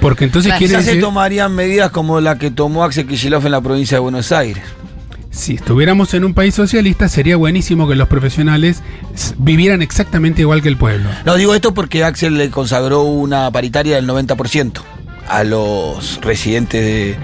Porque 0.00 0.24
entonces 0.24 0.50
Claro, 0.50 0.58
quiere 0.58 0.72
Quizás 0.72 0.84
se 0.84 0.90
decir... 0.90 1.02
tomarían 1.02 1.54
medidas 1.54 1.90
como 1.90 2.20
la 2.20 2.36
que 2.36 2.50
tomó 2.50 2.84
Axel 2.84 3.06
Kicillof 3.06 3.44
en 3.46 3.52
la 3.52 3.60
provincia 3.60 3.96
de 3.96 4.00
Buenos 4.00 4.30
Aires. 4.32 4.62
Si 5.36 5.56
estuviéramos 5.56 6.14
en 6.14 6.24
un 6.24 6.32
país 6.32 6.54
socialista, 6.54 7.10
sería 7.10 7.36
buenísimo 7.36 7.86
que 7.86 7.94
los 7.94 8.08
profesionales 8.08 8.82
vivieran 9.36 9.82
exactamente 9.82 10.40
igual 10.40 10.62
que 10.62 10.70
el 10.70 10.78
pueblo. 10.78 11.10
No 11.26 11.34
digo 11.34 11.54
esto 11.54 11.74
porque 11.74 12.04
Axel 12.04 12.38
le 12.38 12.50
consagró 12.50 13.02
una 13.02 13.50
paritaria 13.50 13.96
del 13.96 14.08
90% 14.08 14.80
a 15.28 15.44
los 15.44 16.22
residentes 16.22 16.82
de. 16.82 17.16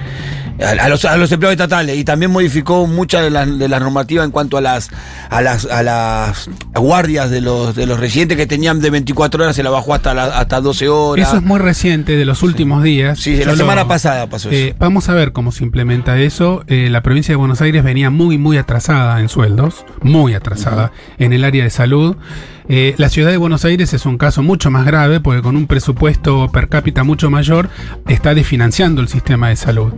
A, 0.61 0.88
los, 0.88 1.04
a 1.04 1.16
los 1.16 1.32
empleados 1.32 1.54
estatales 1.54 1.97
y 1.97 2.04
también 2.04 2.30
modificó 2.30 2.87
muchas 2.87 3.23
de 3.23 3.30
las 3.30 3.59
de 3.59 3.68
las 3.68 3.80
normativas 3.80 4.25
en 4.25 4.30
cuanto 4.30 4.56
a 4.59 4.61
las 4.61 4.90
a 5.30 5.40
las 5.40 5.64
a 5.64 5.82
las 5.82 6.49
guardias 6.75 7.30
de 7.30 7.40
los 7.40 7.75
de 7.75 7.87
los 7.87 7.99
residentes 7.99 8.37
que 8.37 8.47
tenían 8.47 8.80
de 8.80 8.90
24 8.90 9.42
horas 9.42 9.56
se 9.56 9.62
la 9.62 9.71
bajó 9.71 9.94
hasta 9.94 10.14
la- 10.14 10.38
hasta 10.38 10.61
12 10.61 10.88
horas. 10.88 11.26
Eso 11.28 11.37
es 11.38 11.42
muy 11.42 11.59
reciente, 11.59 12.16
de 12.16 12.25
los 12.25 12.42
últimos 12.42 12.82
días. 12.82 13.18
Sí, 13.18 13.37
la 13.37 13.52
Yo 13.52 13.56
semana 13.56 13.88
pasada 13.88 14.26
pasó 14.28 14.50
eso. 14.50 14.59
Eh, 14.59 14.75
vamos 14.78 15.09
a 15.09 15.14
ver 15.14 15.32
cómo 15.32 15.52
se 15.52 15.64
implementa 15.64 16.18
eso. 16.18 16.64
Eh, 16.66 16.88
la 16.90 17.02
provincia 17.02 17.32
de 17.32 17.37
Buenos 17.37 17.61
Aires 17.61 17.82
venía 17.82 18.11
muy, 18.11 18.38
muy 18.38 18.56
atrasada 18.59 19.18
en 19.21 19.28
sueldos, 19.28 19.85
muy 20.02 20.35
atrasada 20.35 20.92
en 21.18 21.32
el 21.32 21.44
área 21.44 21.64
de 21.64 21.71
salud. 21.71 22.16
Eh, 22.75 22.95
la 22.97 23.11
ciudad 23.11 23.31
de 23.31 23.37
Buenos 23.37 23.67
Aires 23.67 23.93
es 23.93 24.07
un 24.07 24.17
caso 24.17 24.43
mucho 24.43 24.71
más 24.71 24.87
grave 24.87 25.21
porque 25.21 25.43
con 25.43 25.59
un 25.59 25.67
presupuesto 25.67 26.50
per 26.50 26.71
cápita 26.71 27.05
mucho 27.05 27.29
mayor 27.29 27.69
está 28.09 28.35
desfinanciando 28.35 29.02
el 29.02 29.09
sistema 29.09 29.50
de 29.50 29.57
salud. 29.57 29.93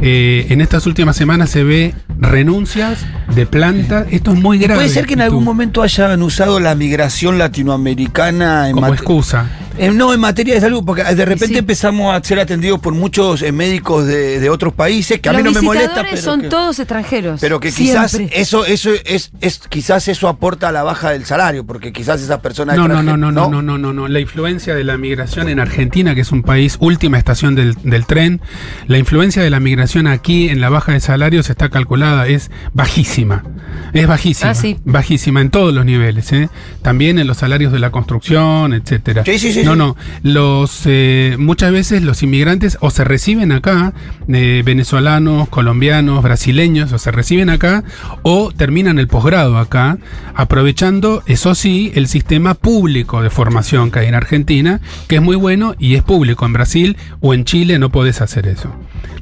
Eh, 0.00 0.46
en 0.48 0.62
estas 0.62 0.86
últimas 0.86 1.14
semanas 1.14 1.50
se 1.50 1.62
ve 1.62 1.94
renuncias 2.18 3.04
de 3.34 3.44
plantas. 3.44 4.06
Esto 4.10 4.32
es 4.32 4.40
muy 4.40 4.56
grave. 4.56 4.76
Puede 4.76 4.88
ser 4.88 5.04
que 5.04 5.12
en 5.12 5.20
algún 5.20 5.44
momento 5.44 5.82
hayan 5.82 6.22
usado 6.22 6.58
la 6.58 6.74
migración 6.74 7.36
latinoamericana 7.36 8.70
en 8.70 8.76
Como 8.76 8.94
excusa. 8.94 9.50
Eh, 9.78 9.90
no, 9.92 10.12
en 10.14 10.20
materia 10.20 10.54
de 10.54 10.60
salud, 10.60 10.82
porque 10.84 11.02
de 11.04 11.24
repente 11.24 11.46
Sí. 11.54 11.58
empezamos 11.58 12.14
a 12.14 12.22
ser 12.22 12.40
atendidos 12.40 12.80
por 12.80 12.94
muchos 12.94 13.42
eh, 13.42 13.52
médicos 13.52 14.06
de, 14.06 14.40
de 14.40 14.50
otros 14.50 14.72
países, 14.74 15.20
que 15.20 15.28
a 15.28 15.32
Los 15.32 15.42
mí 15.42 15.48
no 15.48 15.52
me 15.52 15.60
molesta, 15.60 16.02
pero 16.02 16.16
son 16.16 16.40
que, 16.42 16.48
todos 16.48 16.78
extranjeros. 16.78 17.40
pero 17.40 17.60
que 17.60 17.70
quizás 17.70 18.12
Siempre. 18.12 18.40
eso, 18.40 18.64
eso 18.64 18.90
es, 19.04 19.30
es, 19.40 19.60
quizás 19.68 20.08
eso 20.08 20.28
aporta 20.28 20.68
a 20.68 20.72
la 20.72 20.82
baja 20.82 21.10
del 21.10 21.24
salario, 21.24 21.64
porque 21.64 21.92
quizás 21.92 22.20
esas 22.22 22.40
personas 22.40 22.76
No, 22.76 22.88
no, 22.88 23.02
no, 23.02 23.16
no, 23.16 23.30
no, 23.30 23.62
no, 23.62 23.76
no, 23.78 23.92
no. 23.92 24.08
La 24.08 24.20
influencia 24.20 24.74
de 24.74 24.84
la 24.84 24.96
migración 24.96 25.48
en 25.48 25.60
Argentina, 25.60 26.14
que 26.14 26.22
es 26.22 26.32
un 26.32 26.42
país 26.42 26.76
última 26.80 27.18
estación 27.18 27.54
del, 27.54 27.74
del 27.82 28.06
tren, 28.06 28.40
la 28.86 28.98
influencia 28.98 29.42
de 29.42 29.50
la 29.50 29.60
migración 29.60 30.06
aquí 30.06 30.48
en 30.48 30.60
la 30.60 30.70
baja 30.70 30.92
de 30.92 31.00
salarios 31.00 31.50
está 31.50 31.68
calculada, 31.68 32.26
es 32.26 32.50
bajísima. 32.72 33.44
Es 33.92 34.06
bajísima. 34.06 34.50
Ah, 34.50 34.54
sí. 34.54 34.78
Bajísima 34.84 35.40
en 35.40 35.50
todos 35.50 35.74
los 35.74 35.84
niveles, 35.84 36.32
¿eh? 36.32 36.48
También 36.82 37.18
en 37.18 37.26
los 37.26 37.38
salarios 37.38 37.72
de 37.72 37.78
la 37.78 37.90
construcción, 37.90 38.72
etcétera. 38.72 39.22
Sí, 39.24 39.38
sí, 39.38 39.52
sí, 39.52 39.64
No, 39.66 39.76
no. 39.76 39.96
Los, 40.22 40.82
eh, 40.86 41.36
muchas 41.38 41.72
veces 41.72 42.02
los 42.02 42.22
inmigrantes 42.22 42.78
o 42.80 42.90
se 42.90 43.04
reciben 43.04 43.52
acá, 43.52 43.92
eh, 44.28 44.62
venezolanos, 44.64 45.48
colombianos, 45.48 46.22
brasileños, 46.22 46.92
o 46.92 46.98
se 46.98 47.10
reciben 47.10 47.50
acá, 47.50 47.84
o 48.22 48.52
terminan 48.52 48.98
el 48.98 49.08
posgrado 49.08 49.58
acá, 49.58 49.98
aprovechando, 50.34 51.22
eso 51.26 51.54
sí, 51.54 51.92
el 51.94 52.08
sistema 52.08 52.54
público 52.54 53.22
de 53.22 53.30
formación 53.30 53.90
que 53.90 54.00
hay 54.00 54.06
en 54.06 54.14
Argentina, 54.14 54.80
que 55.08 55.16
es 55.16 55.22
muy 55.22 55.36
bueno 55.36 55.74
y 55.78 55.94
es 55.94 56.02
público. 56.02 56.46
En 56.46 56.52
Brasil 56.52 56.96
o 57.20 57.34
en 57.34 57.44
Chile 57.44 57.78
no 57.78 57.90
podés 57.90 58.20
hacer 58.20 58.46
eso. 58.46 58.72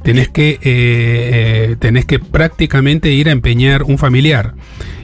Tenés 0.03 0.29
que, 0.29 0.51
eh, 0.51 0.59
eh, 0.63 1.75
tenés 1.79 2.05
que 2.05 2.19
prácticamente 2.19 3.11
ir 3.11 3.29
a 3.29 3.31
empeñar 3.31 3.83
un 3.83 3.97
familiar 3.97 4.53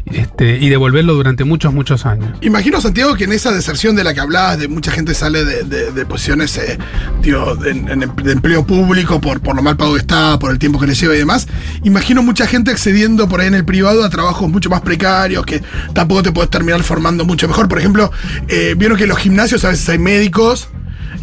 este, 0.06 0.58
y 0.60 0.70
devolverlo 0.70 1.14
durante 1.14 1.44
muchos, 1.44 1.74
muchos 1.74 2.06
años. 2.06 2.30
Imagino, 2.42 2.82
Santiago, 2.82 3.16
que 3.16 3.26
en 3.26 3.32
esa 3.34 3.52
deserción 3.52 3.96
de 3.96 4.04
la 4.04 4.14
que 4.14 4.20
hablabas, 4.20 4.60
de 4.60 4.68
mucha 4.68 4.92
gente 4.92 5.14
sale 5.14 5.46
de, 5.46 5.64
de- 5.64 5.92
de 5.92 6.06
posiciones 6.06 6.58
eh, 6.58 6.78
em- 7.24 8.16
de 8.24 8.32
empleo 8.32 8.66
público 8.66 9.22
por, 9.22 9.40
por 9.42 9.56
lo 9.56 9.62
mal 9.62 9.78
pago 9.78 9.94
que 9.94 10.00
está, 10.00 10.38
por 10.40 10.52
el 10.52 10.60
tiempo 10.60 10.80
que 10.80 10.88
le 10.88 10.96
lleva 10.96 11.16
y 11.16 11.20
demás. 11.20 11.48
Imagino 11.84 12.24
mucha 12.24 12.48
gente 12.48 12.72
accediendo 12.72 13.28
por 13.28 13.42
ahí 13.42 13.48
en 13.48 13.56
el 13.56 13.66
privado 13.66 14.04
a 14.04 14.10
trabajos 14.10 14.50
mucho 14.50 14.70
más 14.70 14.82
precarios, 14.82 15.46
que 15.46 15.62
tampoco 15.94 16.24
te 16.24 16.32
puedes 16.32 16.50
terminar 16.50 16.84
formando 16.84 17.26
mucho 17.26 17.48
mejor. 17.48 17.68
Por 17.68 17.80
ejemplo, 17.80 18.12
eh, 18.48 18.76
vieron 18.78 18.98
que 18.98 19.04
en 19.04 19.10
los 19.10 19.18
gimnasios 19.20 19.64
a 19.66 19.70
veces 19.70 19.88
hay 19.90 20.00
médicos, 20.00 20.70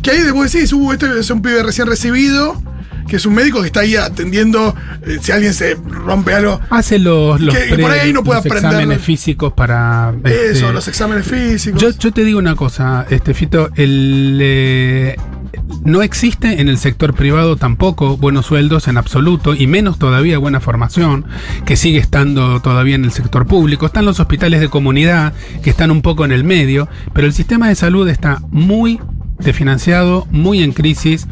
que 0.02 0.10
ahí 0.12 0.22
después 0.22 0.52
decís, 0.52 0.72
uh, 0.72 0.92
este 0.92 1.18
es 1.18 1.30
un 1.30 1.42
pibe 1.42 1.62
recién 1.62 1.86
recibido. 1.88 2.62
Que 3.08 3.16
es 3.16 3.26
un 3.26 3.34
médico 3.34 3.60
que 3.60 3.66
está 3.66 3.80
ahí 3.80 3.96
atendiendo 3.96 4.74
eh, 5.02 5.18
si 5.20 5.32
alguien 5.32 5.54
se 5.54 5.74
rompe 5.74 6.34
algo. 6.34 6.60
Hace 6.70 6.98
los, 6.98 7.40
los, 7.40 7.54
Que- 7.54 7.76
por 7.78 7.90
ahí 7.90 8.12
no 8.12 8.22
puede 8.22 8.42
los 8.42 8.46
exámenes 8.46 9.00
físicos 9.00 9.52
para... 9.54 10.14
Eso, 10.24 10.34
este, 10.34 10.72
los 10.72 10.88
exámenes 10.88 11.26
físicos. 11.26 11.80
yo, 11.80 11.90
yo 11.90 12.12
te 12.12 12.22
digo 12.24 12.38
una 12.38 12.54
cosa, 12.54 13.06
este 13.08 13.32
Fito, 13.34 13.70
el, 13.76 14.38
eh, 14.42 15.16
no 15.84 16.02
existe 16.02 16.60
en 16.60 16.68
el 16.68 16.76
sector 16.78 17.14
privado 17.14 17.56
tampoco 17.56 18.16
buenos 18.16 18.46
sueldos 18.46 18.88
en 18.88 18.98
absoluto, 18.98 19.54
y 19.54 19.66
menos 19.66 19.98
todavía 19.98 20.38
buena 20.38 20.60
formación, 20.60 21.24
que 21.64 21.76
sigue 21.76 21.98
estando 21.98 22.60
todavía 22.60 22.94
en 22.94 23.04
el 23.04 23.12
sector 23.12 23.46
público. 23.46 23.86
Están 23.86 24.04
los 24.04 24.20
hospitales 24.20 24.60
de 24.60 24.68
comunidad, 24.68 25.32
que 25.62 25.70
están 25.70 25.90
un 25.90 26.02
poco 26.02 26.24
en 26.24 26.32
el 26.32 26.44
medio, 26.44 26.88
pero 27.14 27.26
el 27.26 27.32
sistema 27.32 27.68
de 27.68 27.74
salud 27.74 28.08
está 28.08 28.42
muy 28.50 29.00
desfinanciado, 29.38 30.26
muy 30.30 30.62
en 30.62 30.72
crisis. 30.72 31.26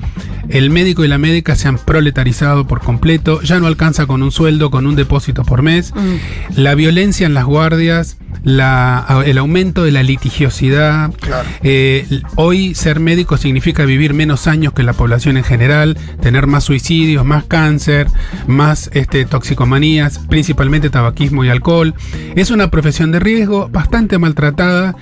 El 0.49 0.71
médico 0.71 1.05
y 1.05 1.09
la 1.09 1.19
médica 1.19 1.57
se 1.57 1.69
han 1.69 1.79
proletarizado 1.79 2.67
por 2.67 2.81
completo, 2.81 3.41
ya 3.43 3.59
no 3.61 3.67
alcanza 3.67 4.07
con 4.07 4.23
un 4.23 4.31
sueldo, 4.31 4.71
con 4.71 4.87
un 4.87 4.95
depósito 4.97 5.45
por 5.45 5.63
mes. 5.63 5.93
Mm. 5.95 6.61
La 6.61 6.75
violencia 6.75 7.27
en 7.27 7.35
las 7.35 7.45
guardias, 7.45 8.17
la- 8.45 9.23
el 9.27 9.39
aumento 9.39 9.83
de 9.83 9.91
la 9.93 10.03
litigiosidad. 10.05 11.11
Claro. 11.21 11.49
Eh, 11.63 12.07
hoy 12.37 12.75
ser 12.75 13.01
médico 13.01 13.37
significa 13.39 13.85
vivir 13.85 14.15
menos 14.15 14.47
años 14.47 14.73
que 14.73 14.83
la 14.85 14.93
población 14.93 15.37
en 15.37 15.45
general, 15.45 15.99
tener 16.21 16.47
más 16.47 16.65
suicidios, 16.65 17.25
más 17.25 17.45
cáncer, 17.45 18.07
más 18.47 18.89
este, 18.93 19.25
toxicomanías, 19.25 20.19
principalmente 20.29 20.91
tabaquismo 20.91 21.45
y 21.45 21.49
alcohol. 21.49 21.95
Es 22.37 22.51
una 22.51 22.71
profesión 22.71 23.11
de 23.11 23.19
riesgo 23.21 23.69
bastante 23.69 24.19
maltratada, 24.19 24.95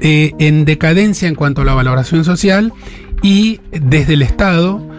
eh, 0.00 0.32
en 0.40 0.64
decadencia 0.64 1.28
en 1.28 1.36
cuanto 1.36 1.62
a 1.62 1.64
la 1.64 1.72
valoración 1.74 2.24
social 2.24 2.72
y 3.22 3.60
desde 3.70 4.14
el 4.14 4.22
Estado 4.22 4.93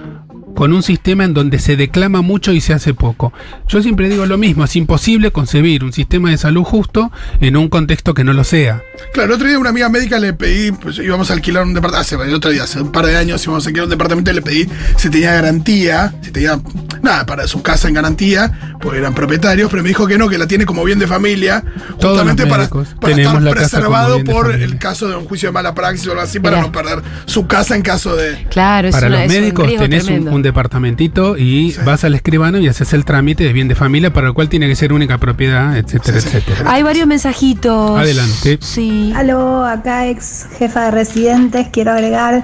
con 0.56 0.74
un 0.74 0.82
sistema 0.84 1.24
en 1.26 1.34
donde 1.34 1.60
se 1.60 1.76
declama 1.76 2.22
mucho 2.22 2.52
y 2.54 2.62
se 2.62 2.74
hace 2.74 2.94
poco. 2.94 3.34
Yo 3.68 3.82
siempre 3.82 4.10
digo 4.10 4.26
lo 4.26 4.38
mismo, 4.38 4.64
es 4.64 4.76
imposible 4.76 5.32
concebir 5.32 5.84
un 5.84 5.94
sistema 5.94 6.30
de 6.32 6.38
salud 6.38 6.64
justo 6.64 7.12
en 7.42 7.58
un 7.58 7.68
contexto 7.70 8.14
que 8.14 8.24
no 8.24 8.34
lo 8.34 8.44
sea. 8.44 8.82
Claro, 9.14 9.30
el 9.30 9.36
otro 9.36 9.48
día 9.48 9.58
a 9.58 9.60
una 9.60 9.70
amiga 9.70 9.90
médica 9.90 10.18
le 10.20 10.34
pedí, 10.34 10.72
pues 10.72 10.98
íbamos 11.00 11.30
a 11.30 11.34
alquilar 11.34 11.64
un 11.64 11.74
departamento, 11.74 12.16
hace 12.16 12.30
el 12.30 12.34
otro 12.34 12.52
día, 12.52 12.64
hace 12.64 12.82
un 12.82 12.92
par 12.92 13.06
de 13.06 13.16
años 13.18 13.44
íbamos 13.44 13.66
a 13.66 13.70
alquilar 13.70 13.86
un 13.86 13.90
departamento 13.92 14.32
y 14.32 14.34
le 14.34 14.42
pedí 14.42 14.68
si 14.98 15.10
tenía 15.10 15.34
garantía, 15.34 16.14
si 16.22 16.32
tenía 16.32 16.60
nada 17.02 17.26
para 17.26 17.48
su 17.48 17.62
casa 17.62 17.88
en 17.88 17.94
garantía, 17.96 18.78
porque 18.82 19.00
eran 19.00 19.14
propietarios, 19.14 19.70
pero 19.70 19.84
me 19.84 19.90
dijo 19.90 20.08
que 20.08 20.18
no, 20.18 20.30
que 20.30 20.38
la 20.38 20.48
tiene 20.48 20.66
como 20.66 20.84
bien 20.84 21.00
de 21.00 21.08
familia, 21.08 21.64
Todos 22.00 22.14
justamente 22.20 22.44
los 22.44 22.50
para, 22.50 22.64
médicos 22.64 22.88
para 23.00 23.16
tenemos 23.16 23.34
estar 23.36 23.44
la 23.44 23.54
casa 23.54 23.78
como 23.82 23.90
preservado 23.92 24.24
por 24.24 24.52
el 24.56 24.78
caso 24.80 25.08
de 25.10 25.16
un 25.16 25.26
juicio 25.26 25.50
de 25.50 25.54
mala 25.54 25.74
praxis 25.76 26.08
o 26.08 26.12
algo 26.12 26.24
así, 26.24 26.40
para 26.40 26.62
no 26.62 26.72
perder 26.72 27.02
su 27.26 27.46
casa 27.48 27.76
en 27.76 27.82
caso 27.82 28.16
de. 28.16 28.48
Claro, 28.50 28.88
es 28.88 28.96
Para 28.96 29.08
una- 29.08 29.24
los 29.24 29.26
es 29.32 29.36
un 29.38 29.42
médicos 29.44 29.66
riesgo 29.68 29.84
tenés 29.84 30.02
un, 30.04 30.08
tremendo. 30.08 30.32
un 30.32 30.42
departamentito 30.46 31.38
y 31.38 31.72
Sí. 31.74 31.82
vas 31.86 32.04
al 32.06 32.16
escribano 32.16 32.58
y 32.60 32.68
haces 32.70 32.94
el 32.94 33.04
trámite 33.04 33.44
de 33.44 33.52
bien 33.52 33.68
de 33.68 33.76
familia 33.76 34.14
para 34.14 34.28
el 34.28 34.34
cual 34.34 34.48
tiene 34.48 34.68
que 34.68 34.76
ser 34.76 34.94
única 34.94 35.18
propiedad, 35.18 35.78
etcétera, 35.78 36.22
Sí, 36.22 36.30
sí. 36.30 36.38
etcétera. 36.38 36.72
Hay 36.72 36.84
varios 36.84 37.06
mensajitos. 37.08 38.00
Adelante. 38.00 38.58
Sí. 38.62 39.12
Aló, 39.16 39.66
acá 39.66 40.08
ex 40.08 40.48
jefa 40.58 40.86
de 40.86 40.92
residentes, 40.92 41.68
quiero 41.72 41.92
agregar 41.92 42.44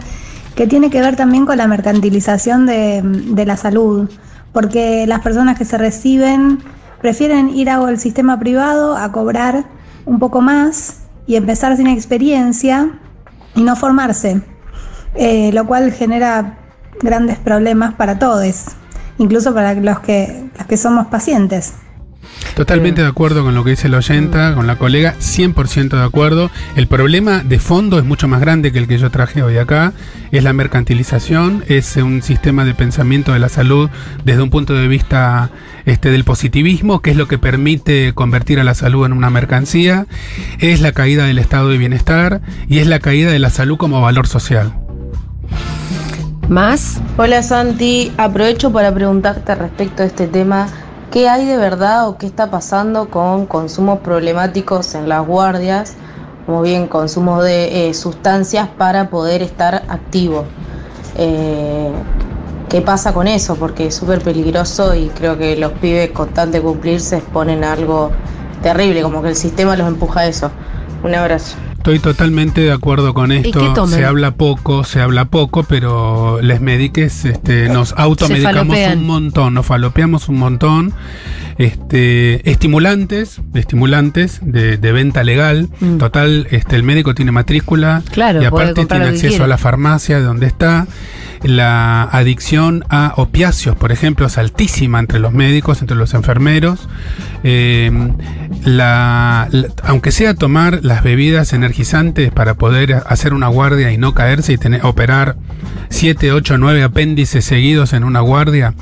que 0.55 0.67
tiene 0.67 0.89
que 0.89 1.00
ver 1.00 1.15
también 1.15 1.46
con 1.46 1.58
la 1.58 1.67
mercantilización 1.67 2.65
de, 2.65 3.01
de 3.03 3.46
la 3.46 3.55
salud, 3.55 4.10
porque 4.51 5.05
las 5.08 5.22
personas 5.22 5.58
que 5.58 5.63
se 5.63 5.77
reciben 5.77 6.60
prefieren 7.01 7.50
ir 7.50 7.70
al 7.70 7.98
sistema 8.00 8.38
privado 8.38 8.98
a 8.98 9.12
cobrar 9.13 9.63
un 10.05 10.20
poco 10.20 10.41
más 10.41 10.98
y 11.25 11.36
empezar 11.38 11.77
sin 11.77 11.88
experiencia 11.88 12.89
y 13.55 13.63
no 13.63 13.75
formarse, 13.75 14.41
eh, 15.15 15.51
lo 15.53 15.65
cual 15.65 15.91
genera 15.93 16.58
grandes 17.01 17.38
problemas 17.38 17.93
para 17.93 18.20
todos, 18.20 18.65
incluso 19.17 19.53
para 19.53 19.74
los 19.74 20.00
que, 20.00 20.50
los 20.58 20.67
que 20.67 20.77
somos 20.77 21.08
pacientes. 21.08 21.74
Totalmente 22.55 23.01
de 23.01 23.08
acuerdo 23.08 23.43
con 23.43 23.55
lo 23.55 23.63
que 23.63 23.72
dice 23.72 23.88
el 23.88 23.96
oyenta, 23.96 24.53
con 24.53 24.67
la 24.67 24.75
colega, 24.75 25.15
100% 25.20 25.89
de 25.89 26.03
acuerdo. 26.03 26.51
El 26.75 26.88
problema 26.88 27.43
de 27.43 27.60
fondo 27.60 27.98
es 27.98 28.05
mucho 28.05 28.27
más 28.27 28.41
grande 28.41 28.72
que 28.72 28.79
el 28.79 28.88
que 28.88 28.98
yo 28.98 29.10
traje 29.10 29.41
hoy 29.41 29.58
acá, 29.58 29.93
es 30.31 30.43
la 30.43 30.53
mercantilización, 30.53 31.63
es 31.67 31.96
un 31.98 32.22
sistema 32.22 32.65
de 32.65 32.74
pensamiento 32.74 33.34
de 33.34 33.39
la 33.39 33.50
salud 33.50 33.89
desde 34.25 34.41
un 34.41 34.50
punto 34.50 34.74
de 34.74 34.88
vista 34.88 35.50
este, 35.86 36.12
del 36.12 36.24
positivismo, 36.24 37.01
que 37.01 37.12
es 37.12 37.17
lo 37.17 37.27
que 37.27 37.38
permite 37.38 38.13
convertir 38.13 38.60
a 38.60 38.63
la 38.63 38.75
salud 38.75 39.05
en 39.05 39.13
una 39.13 39.29
mercancía, 39.29 40.05
es 40.60 40.81
la 40.81 40.91
caída 40.91 41.25
del 41.25 41.39
estado 41.39 41.70
de 41.70 41.77
bienestar 41.77 42.41
y 42.67 42.79
es 42.79 42.88
la 42.88 43.00
caída 43.00 43.31
de 43.31 43.39
la 43.39 43.50
salud 43.50 43.77
como 43.77 44.01
valor 44.01 44.27
social. 44.27 44.74
¿Más? 46.51 47.00
Hola 47.17 47.43
Santi, 47.43 48.12
aprovecho 48.17 48.74
para 48.74 48.93
preguntarte 48.93 49.55
respecto 49.55 50.03
a 50.03 50.05
este 50.05 50.27
tema. 50.27 50.67
¿Qué 51.10 51.29
hay 51.29 51.46
de 51.46 51.55
verdad 51.55 52.10
o 52.10 52.17
qué 52.17 52.25
está 52.25 52.51
pasando 52.51 53.10
con 53.10 53.46
consumos 53.46 54.00
problemáticos 54.00 54.93
en 54.93 55.08
las 55.08 55.25
guardias, 55.25 55.93
como 56.46 56.62
bien 56.62 56.88
consumo 56.88 57.41
de 57.41 57.88
eh, 57.88 57.93
sustancias 57.93 58.67
para 58.77 59.10
poder 59.10 59.41
estar 59.41 59.84
activo? 59.88 60.43
Eh, 61.15 61.89
¿Qué 62.67 62.81
pasa 62.81 63.13
con 63.13 63.29
eso? 63.29 63.55
Porque 63.55 63.88
es 63.88 63.96
súper 63.96 64.20
peligroso 64.20 64.93
y 64.93 65.08
creo 65.08 65.38
que 65.38 65.55
los 65.55 65.72
pibes 65.72 66.12
con 66.12 66.34
tanto 66.34 66.58
de 66.58 66.63
cumplir 66.63 67.00
se 67.00 67.15
exponen 67.15 67.63
a 67.63 67.72
algo 67.72 68.12
terrible, 68.62 69.03
como 69.03 69.22
que 69.22 69.29
el 69.29 69.38
sistema 69.38 69.77
los 69.77 69.88
empuja 69.88 70.20
a 70.20 70.27
eso. 70.27 70.51
Un 71.01 71.15
abrazo. 71.15 71.55
Estoy 71.81 71.97
totalmente 71.97 72.61
de 72.61 72.71
acuerdo 72.71 73.15
con 73.15 73.31
esto. 73.31 73.88
Se 73.88 74.05
habla 74.05 74.35
poco, 74.35 74.83
se 74.83 75.01
habla 75.01 75.25
poco, 75.25 75.63
pero 75.63 76.39
les 76.39 76.61
mediques 76.61 77.25
este, 77.25 77.69
nos 77.69 77.95
automedicamos 77.97 78.77
un 78.93 79.07
montón, 79.07 79.55
nos 79.55 79.65
falopeamos 79.65 80.29
un 80.29 80.38
montón. 80.38 80.93
Este, 81.57 82.47
estimulantes, 82.47 83.41
estimulantes 83.55 84.41
de, 84.43 84.77
de 84.77 84.91
venta 84.91 85.23
legal. 85.23 85.69
Mm. 85.79 85.97
Total, 85.97 86.47
este, 86.51 86.75
el 86.75 86.83
médico 86.83 87.15
tiene 87.15 87.31
matrícula 87.31 88.03
Claro, 88.11 88.43
y 88.43 88.45
aparte 88.45 88.85
tiene 88.85 89.05
acceso 89.05 89.43
a 89.43 89.47
la 89.47 89.57
farmacia 89.57 90.19
de 90.19 90.23
donde 90.23 90.45
está. 90.45 90.85
La 91.43 92.03
adicción 92.03 92.86
a 92.89 93.13
opiáceos, 93.17 93.75
por 93.75 93.91
ejemplo, 93.91 94.27
es 94.27 94.38
altísima 94.38 95.00
entre 95.00 95.19
los 95.19 95.33
médicos, 95.33 95.81
entre 95.81 95.98
los 95.98 96.13
enfermeros. 96.13 96.88
Eh, 97.43 97.91
la- 98.63 99.48
la- 99.51 99.67
aunque 99.83 100.12
sea 100.12 100.36
tomar 100.36 100.79
las 100.83 101.03
bebidas 101.03 101.53
energizantes 101.53 102.31
para 102.31 102.53
poder 102.53 103.01
hacer 103.07 103.33
una 103.33 103.48
guardia 103.48 103.91
y 103.91 103.98
no 103.98 104.13
caerse 104.13 104.53
y 104.53 104.57
tener, 104.57 104.86
operar 104.86 105.36
7, 105.89 106.31
8, 106.31 106.57
9 106.60 106.83
apéndices 106.83 107.43
seguidos 107.43 107.93
en 107.93 108.03
una 108.03 108.19
guardia, 108.19 108.75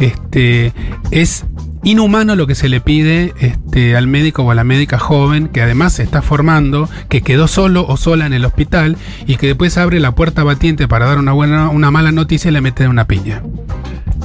este, 0.00 0.72
es 1.12 1.44
inhumano 1.82 2.36
lo 2.36 2.46
que 2.46 2.54
se 2.54 2.68
le 2.68 2.80
pide 2.80 3.34
este, 3.40 3.96
al 3.96 4.06
médico 4.06 4.42
o 4.42 4.50
a 4.50 4.54
la 4.54 4.64
médica 4.64 4.98
joven 4.98 5.48
que 5.48 5.62
además 5.62 5.94
se 5.94 6.02
está 6.02 6.22
formando, 6.22 6.88
que 7.08 7.22
quedó 7.22 7.48
solo 7.48 7.86
o 7.86 7.96
sola 7.96 8.26
en 8.26 8.32
el 8.32 8.44
hospital 8.44 8.96
y 9.26 9.36
que 9.36 9.48
después 9.48 9.78
abre 9.78 10.00
la 10.00 10.14
puerta 10.14 10.44
batiente 10.44 10.88
para 10.88 11.06
dar 11.06 11.18
una 11.18 11.32
buena, 11.32 11.68
una 11.70 11.90
mala 11.90 12.12
noticia 12.12 12.50
y 12.50 12.52
le 12.52 12.60
mete 12.60 12.88
una 12.88 13.06
piña. 13.06 13.42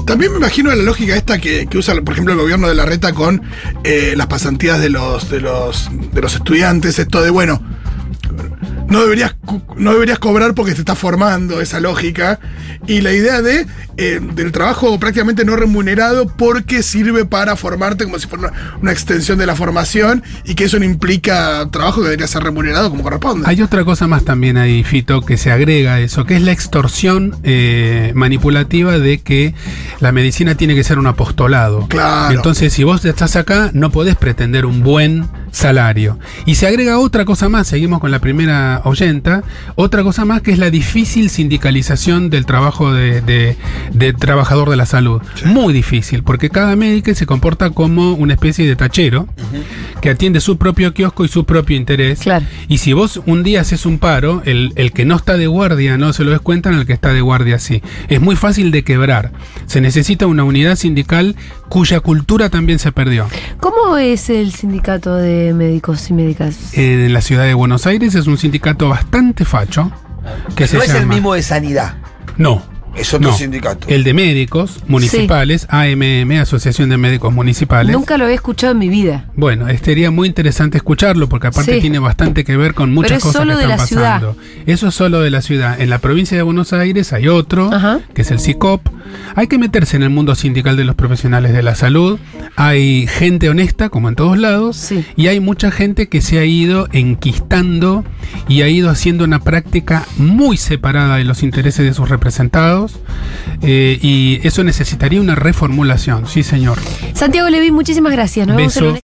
También 0.06 0.32
me 0.32 0.38
imagino 0.38 0.74
la 0.74 0.84
lógica 0.84 1.16
esta 1.16 1.40
que, 1.40 1.66
que 1.68 1.78
usa, 1.78 1.96
por 2.02 2.14
ejemplo, 2.14 2.34
el 2.34 2.40
gobierno 2.40 2.68
de 2.68 2.76
la 2.76 2.86
reta 2.86 3.14
con 3.14 3.42
eh, 3.84 4.14
las 4.16 4.28
pasantías 4.28 4.80
de 4.80 4.90
los, 4.90 5.30
de 5.30 5.42
los 5.42 5.90
de 6.14 6.22
los 6.22 6.36
estudiantes, 6.36 7.00
esto 7.00 7.22
de 7.22 7.30
bueno. 7.30 7.62
No 8.96 9.02
deberías, 9.02 9.36
no 9.76 9.92
deberías 9.92 10.20
cobrar 10.20 10.54
porque 10.56 10.74
te 10.74 10.80
estás 10.80 10.98
formando, 10.98 11.60
esa 11.60 11.82
lógica. 11.82 12.40
Y 12.88 13.02
la 13.02 13.12
idea 13.12 13.42
de 13.42 13.66
eh, 13.98 14.20
del 14.22 14.52
trabajo 14.52 15.00
prácticamente 15.00 15.46
no 15.46 15.56
remunerado 15.56 16.28
porque 16.28 16.84
sirve 16.84 17.26
para 17.26 17.56
formarte 17.56 18.04
como 18.04 18.20
si 18.20 18.28
fuera 18.28 18.50
una, 18.50 18.78
una 18.82 18.92
extensión 18.92 19.38
de 19.38 19.46
la 19.46 19.56
formación 19.56 20.22
y 20.44 20.56
que 20.56 20.66
eso 20.66 20.78
no 20.80 20.86
implica 20.86 21.68
trabajo 21.72 22.02
que 22.02 22.06
debería 22.06 22.28
ser 22.28 22.44
remunerado 22.44 22.90
como 22.90 23.04
corresponde. 23.04 23.50
Hay 23.50 23.62
otra 23.62 23.86
cosa 23.86 24.08
más 24.08 24.26
también 24.26 24.58
ahí, 24.58 24.84
Fito, 24.84 25.22
que 25.22 25.38
se 25.38 25.52
agrega 25.52 25.96
a 25.96 26.00
eso, 26.02 26.26
que 26.26 26.36
es 26.36 26.42
la 26.42 26.52
extorsión 26.52 27.38
eh, 27.44 28.12
manipulativa 28.16 29.00
de 29.00 29.20
que 29.22 29.54
la 30.02 30.12
medicina 30.12 30.56
tiene 30.56 30.76
que 30.76 30.84
ser 30.84 31.00
un 31.00 31.08
apostolado. 31.08 31.88
Claro. 31.88 32.36
Entonces, 32.36 32.74
si 32.74 32.84
vos 32.84 33.06
estás 33.06 33.36
acá, 33.38 33.72
no 33.74 33.92
podés 33.92 34.18
pretender 34.18 34.66
un 34.66 34.84
buen 34.84 35.28
salario. 35.56 36.20
Y 36.46 36.56
se 36.56 36.68
agrega 36.68 37.00
otra 37.00 37.24
cosa 37.26 37.48
más, 37.50 37.68
seguimos 37.68 38.00
con 38.02 38.12
la 38.12 38.20
primera 38.20 38.82
oyenta, 38.84 39.44
otra 39.76 40.04
cosa 40.04 40.26
más 40.26 40.42
que 40.42 40.52
es 40.52 40.60
la 40.60 40.70
difícil 40.70 41.30
sindicalización 41.30 42.30
del 42.30 42.46
trabajo 42.46 42.92
de, 42.94 43.22
de- 43.22 43.56
de 43.94 44.14
trabajador 44.14 44.70
de 44.70 44.76
la 44.76 44.86
salud. 44.86 45.22
Muy 45.46 45.74
difícil, 45.74 46.24
porque 46.24 46.50
cada 46.50 46.76
médico 46.76 47.14
se 47.14 47.26
comporta 47.26 47.70
como 47.70 48.14
una 48.14 48.34
especie 48.34 48.68
de 48.68 48.76
tachero 48.76 49.28
que 50.02 50.10
atiende 50.10 50.42
su 50.42 50.58
propio 50.58 50.94
kiosco 50.94 51.24
y 51.24 51.30
su 51.30 51.46
propio 51.46 51.78
interés. 51.78 52.20
Claro. 52.20 52.46
Y 52.68 52.80
si 52.80 52.94
vos 52.94 53.22
un 53.26 53.44
día 53.44 53.62
haces 53.62 53.86
un 53.86 53.98
paro, 54.00 54.42
el, 54.46 54.74
el 54.76 54.92
que 54.92 55.06
no 55.06 55.16
está 55.16 55.38
de 55.38 55.48
guardia 55.48 55.98
no 55.98 56.12
se 56.14 56.24
lo 56.24 56.32
descuentan, 56.32 56.74
el 56.76 56.86
que 56.86 56.94
está 56.94 57.14
de 57.14 57.22
guardia 57.22 57.60
sí. 57.60 57.82
Es 58.10 58.20
muy 58.20 58.36
fácil 58.36 58.72
de 58.72 58.84
quebrar. 58.84 59.32
Se 59.68 59.80
necesita 59.82 60.28
una 60.28 60.44
unidad 60.44 60.76
sindical 60.76 61.36
cuya 61.70 62.00
cultura 62.02 62.50
también 62.50 62.80
se 62.80 62.92
perdió. 62.92 63.28
¿Cómo 63.60 63.98
es 63.98 64.30
el 64.30 64.52
sindicato 64.52 65.16
de 65.16 65.45
médicos 65.54 66.10
y 66.10 66.14
médicas? 66.14 66.74
En 66.74 67.14
la 67.14 67.22
ciudad 67.22 67.44
de 67.44 67.54
Buenos 67.54 67.86
Aires 67.86 68.16
es 68.16 68.28
un 68.28 68.38
sindicato 68.38 68.90
bastante 68.90 69.46
facho. 69.46 69.92
Que 70.56 70.68
se 70.68 70.78
no 70.78 70.84
es 70.84 70.94
el 70.94 71.06
mismo 71.06 71.34
de 71.34 71.44
sanidad. 71.44 71.96
No. 72.38 72.64
Es 72.96 73.14
otro 73.14 73.32
no. 73.32 73.38
sindicato. 73.38 73.88
El 73.90 74.04
de 74.04 74.14
médicos 74.14 74.80
municipales, 74.88 75.68
AMM, 75.70 76.32
Asociación 76.40 76.90
de 76.90 76.98
Médicos 76.98 77.34
Municipales. 77.34 77.92
Nunca 77.94 78.18
lo 78.18 78.24
había 78.24 78.36
escuchado 78.36 78.72
en 78.74 78.80
mi 78.80 78.88
vida. 78.90 79.26
Bueno, 79.36 79.68
sería 79.84 80.12
muy 80.12 80.28
interesante 80.28 80.78
escucharlo 80.78 81.28
porque 81.28 81.48
aparte 81.48 81.76
Sí. 81.76 81.82
tiene 81.82 82.00
bastante 82.00 82.44
que 82.46 82.56
ver 82.56 82.74
con 82.74 82.94
muchas 82.94 83.10
Pero 83.10 83.18
es 83.18 83.24
cosas 83.24 83.42
solo 83.42 83.52
que 83.54 83.58
de 83.58 83.64
están 83.64 83.78
la 83.80 83.86
ciudad. 83.88 84.14
pasando. 84.22 84.38
Eso 84.66 84.88
es 84.88 84.96
solo 84.96 85.20
de 85.20 85.30
la 85.30 85.42
ciudad. 85.42 85.80
En 85.82 85.90
la 85.90 86.00
provincia 86.00 86.38
de 86.38 86.44
Buenos 86.44 86.72
Aires 86.74 87.12
hay 87.14 87.28
otro, 87.28 87.72
Ajá. 87.74 88.00
que 88.14 88.22
es 88.22 88.32
el 88.32 88.40
CICOP. 88.40 88.88
Hay 89.36 89.48
que 89.48 89.58
meterse 89.58 89.98
en 89.98 90.04
el 90.04 90.10
mundo 90.10 90.34
sindical 90.36 90.78
de 90.78 90.86
los 90.86 90.96
profesionales 90.96 91.54
de 91.54 91.64
la 91.64 91.76
salud. 91.76 92.18
Hay 92.56 93.08
gente 93.08 93.50
honesta, 93.50 93.90
como 93.90 94.08
en 94.10 94.16
todos 94.16 94.38
lados, 94.38 94.78
Sí. 94.78 95.06
y 95.18 95.28
hay 95.28 95.40
mucha 95.42 95.70
gente 95.70 96.08
que 96.08 96.22
se 96.22 96.40
ha 96.40 96.46
ido 96.46 96.88
enquistando 96.94 98.04
y 98.48 98.62
ha 98.62 98.70
ido 98.70 98.90
haciendo 98.90 99.24
una 99.26 99.40
práctica 99.40 100.06
muy 100.18 100.58
separada 100.58 101.18
de 101.18 101.24
los 101.26 101.44
intereses 101.44 101.86
de 101.86 101.94
sus 101.94 102.10
representados. 102.10 102.85
Eh, 103.62 103.98
y 104.02 104.40
eso 104.44 104.64
necesitaría 104.64 105.20
una 105.22 105.36
reformulación, 105.36 106.28
sí 106.28 106.44
señor. 106.44 106.80
Santiago 107.14 107.50
Levín, 107.50 107.74
muchísimas 107.74 108.12
gracias. 108.12 108.48
Nos 108.48 108.58
vemos 108.58 108.76
el 108.78 108.84
Beso. 108.84 108.86
lunes. 108.86 108.94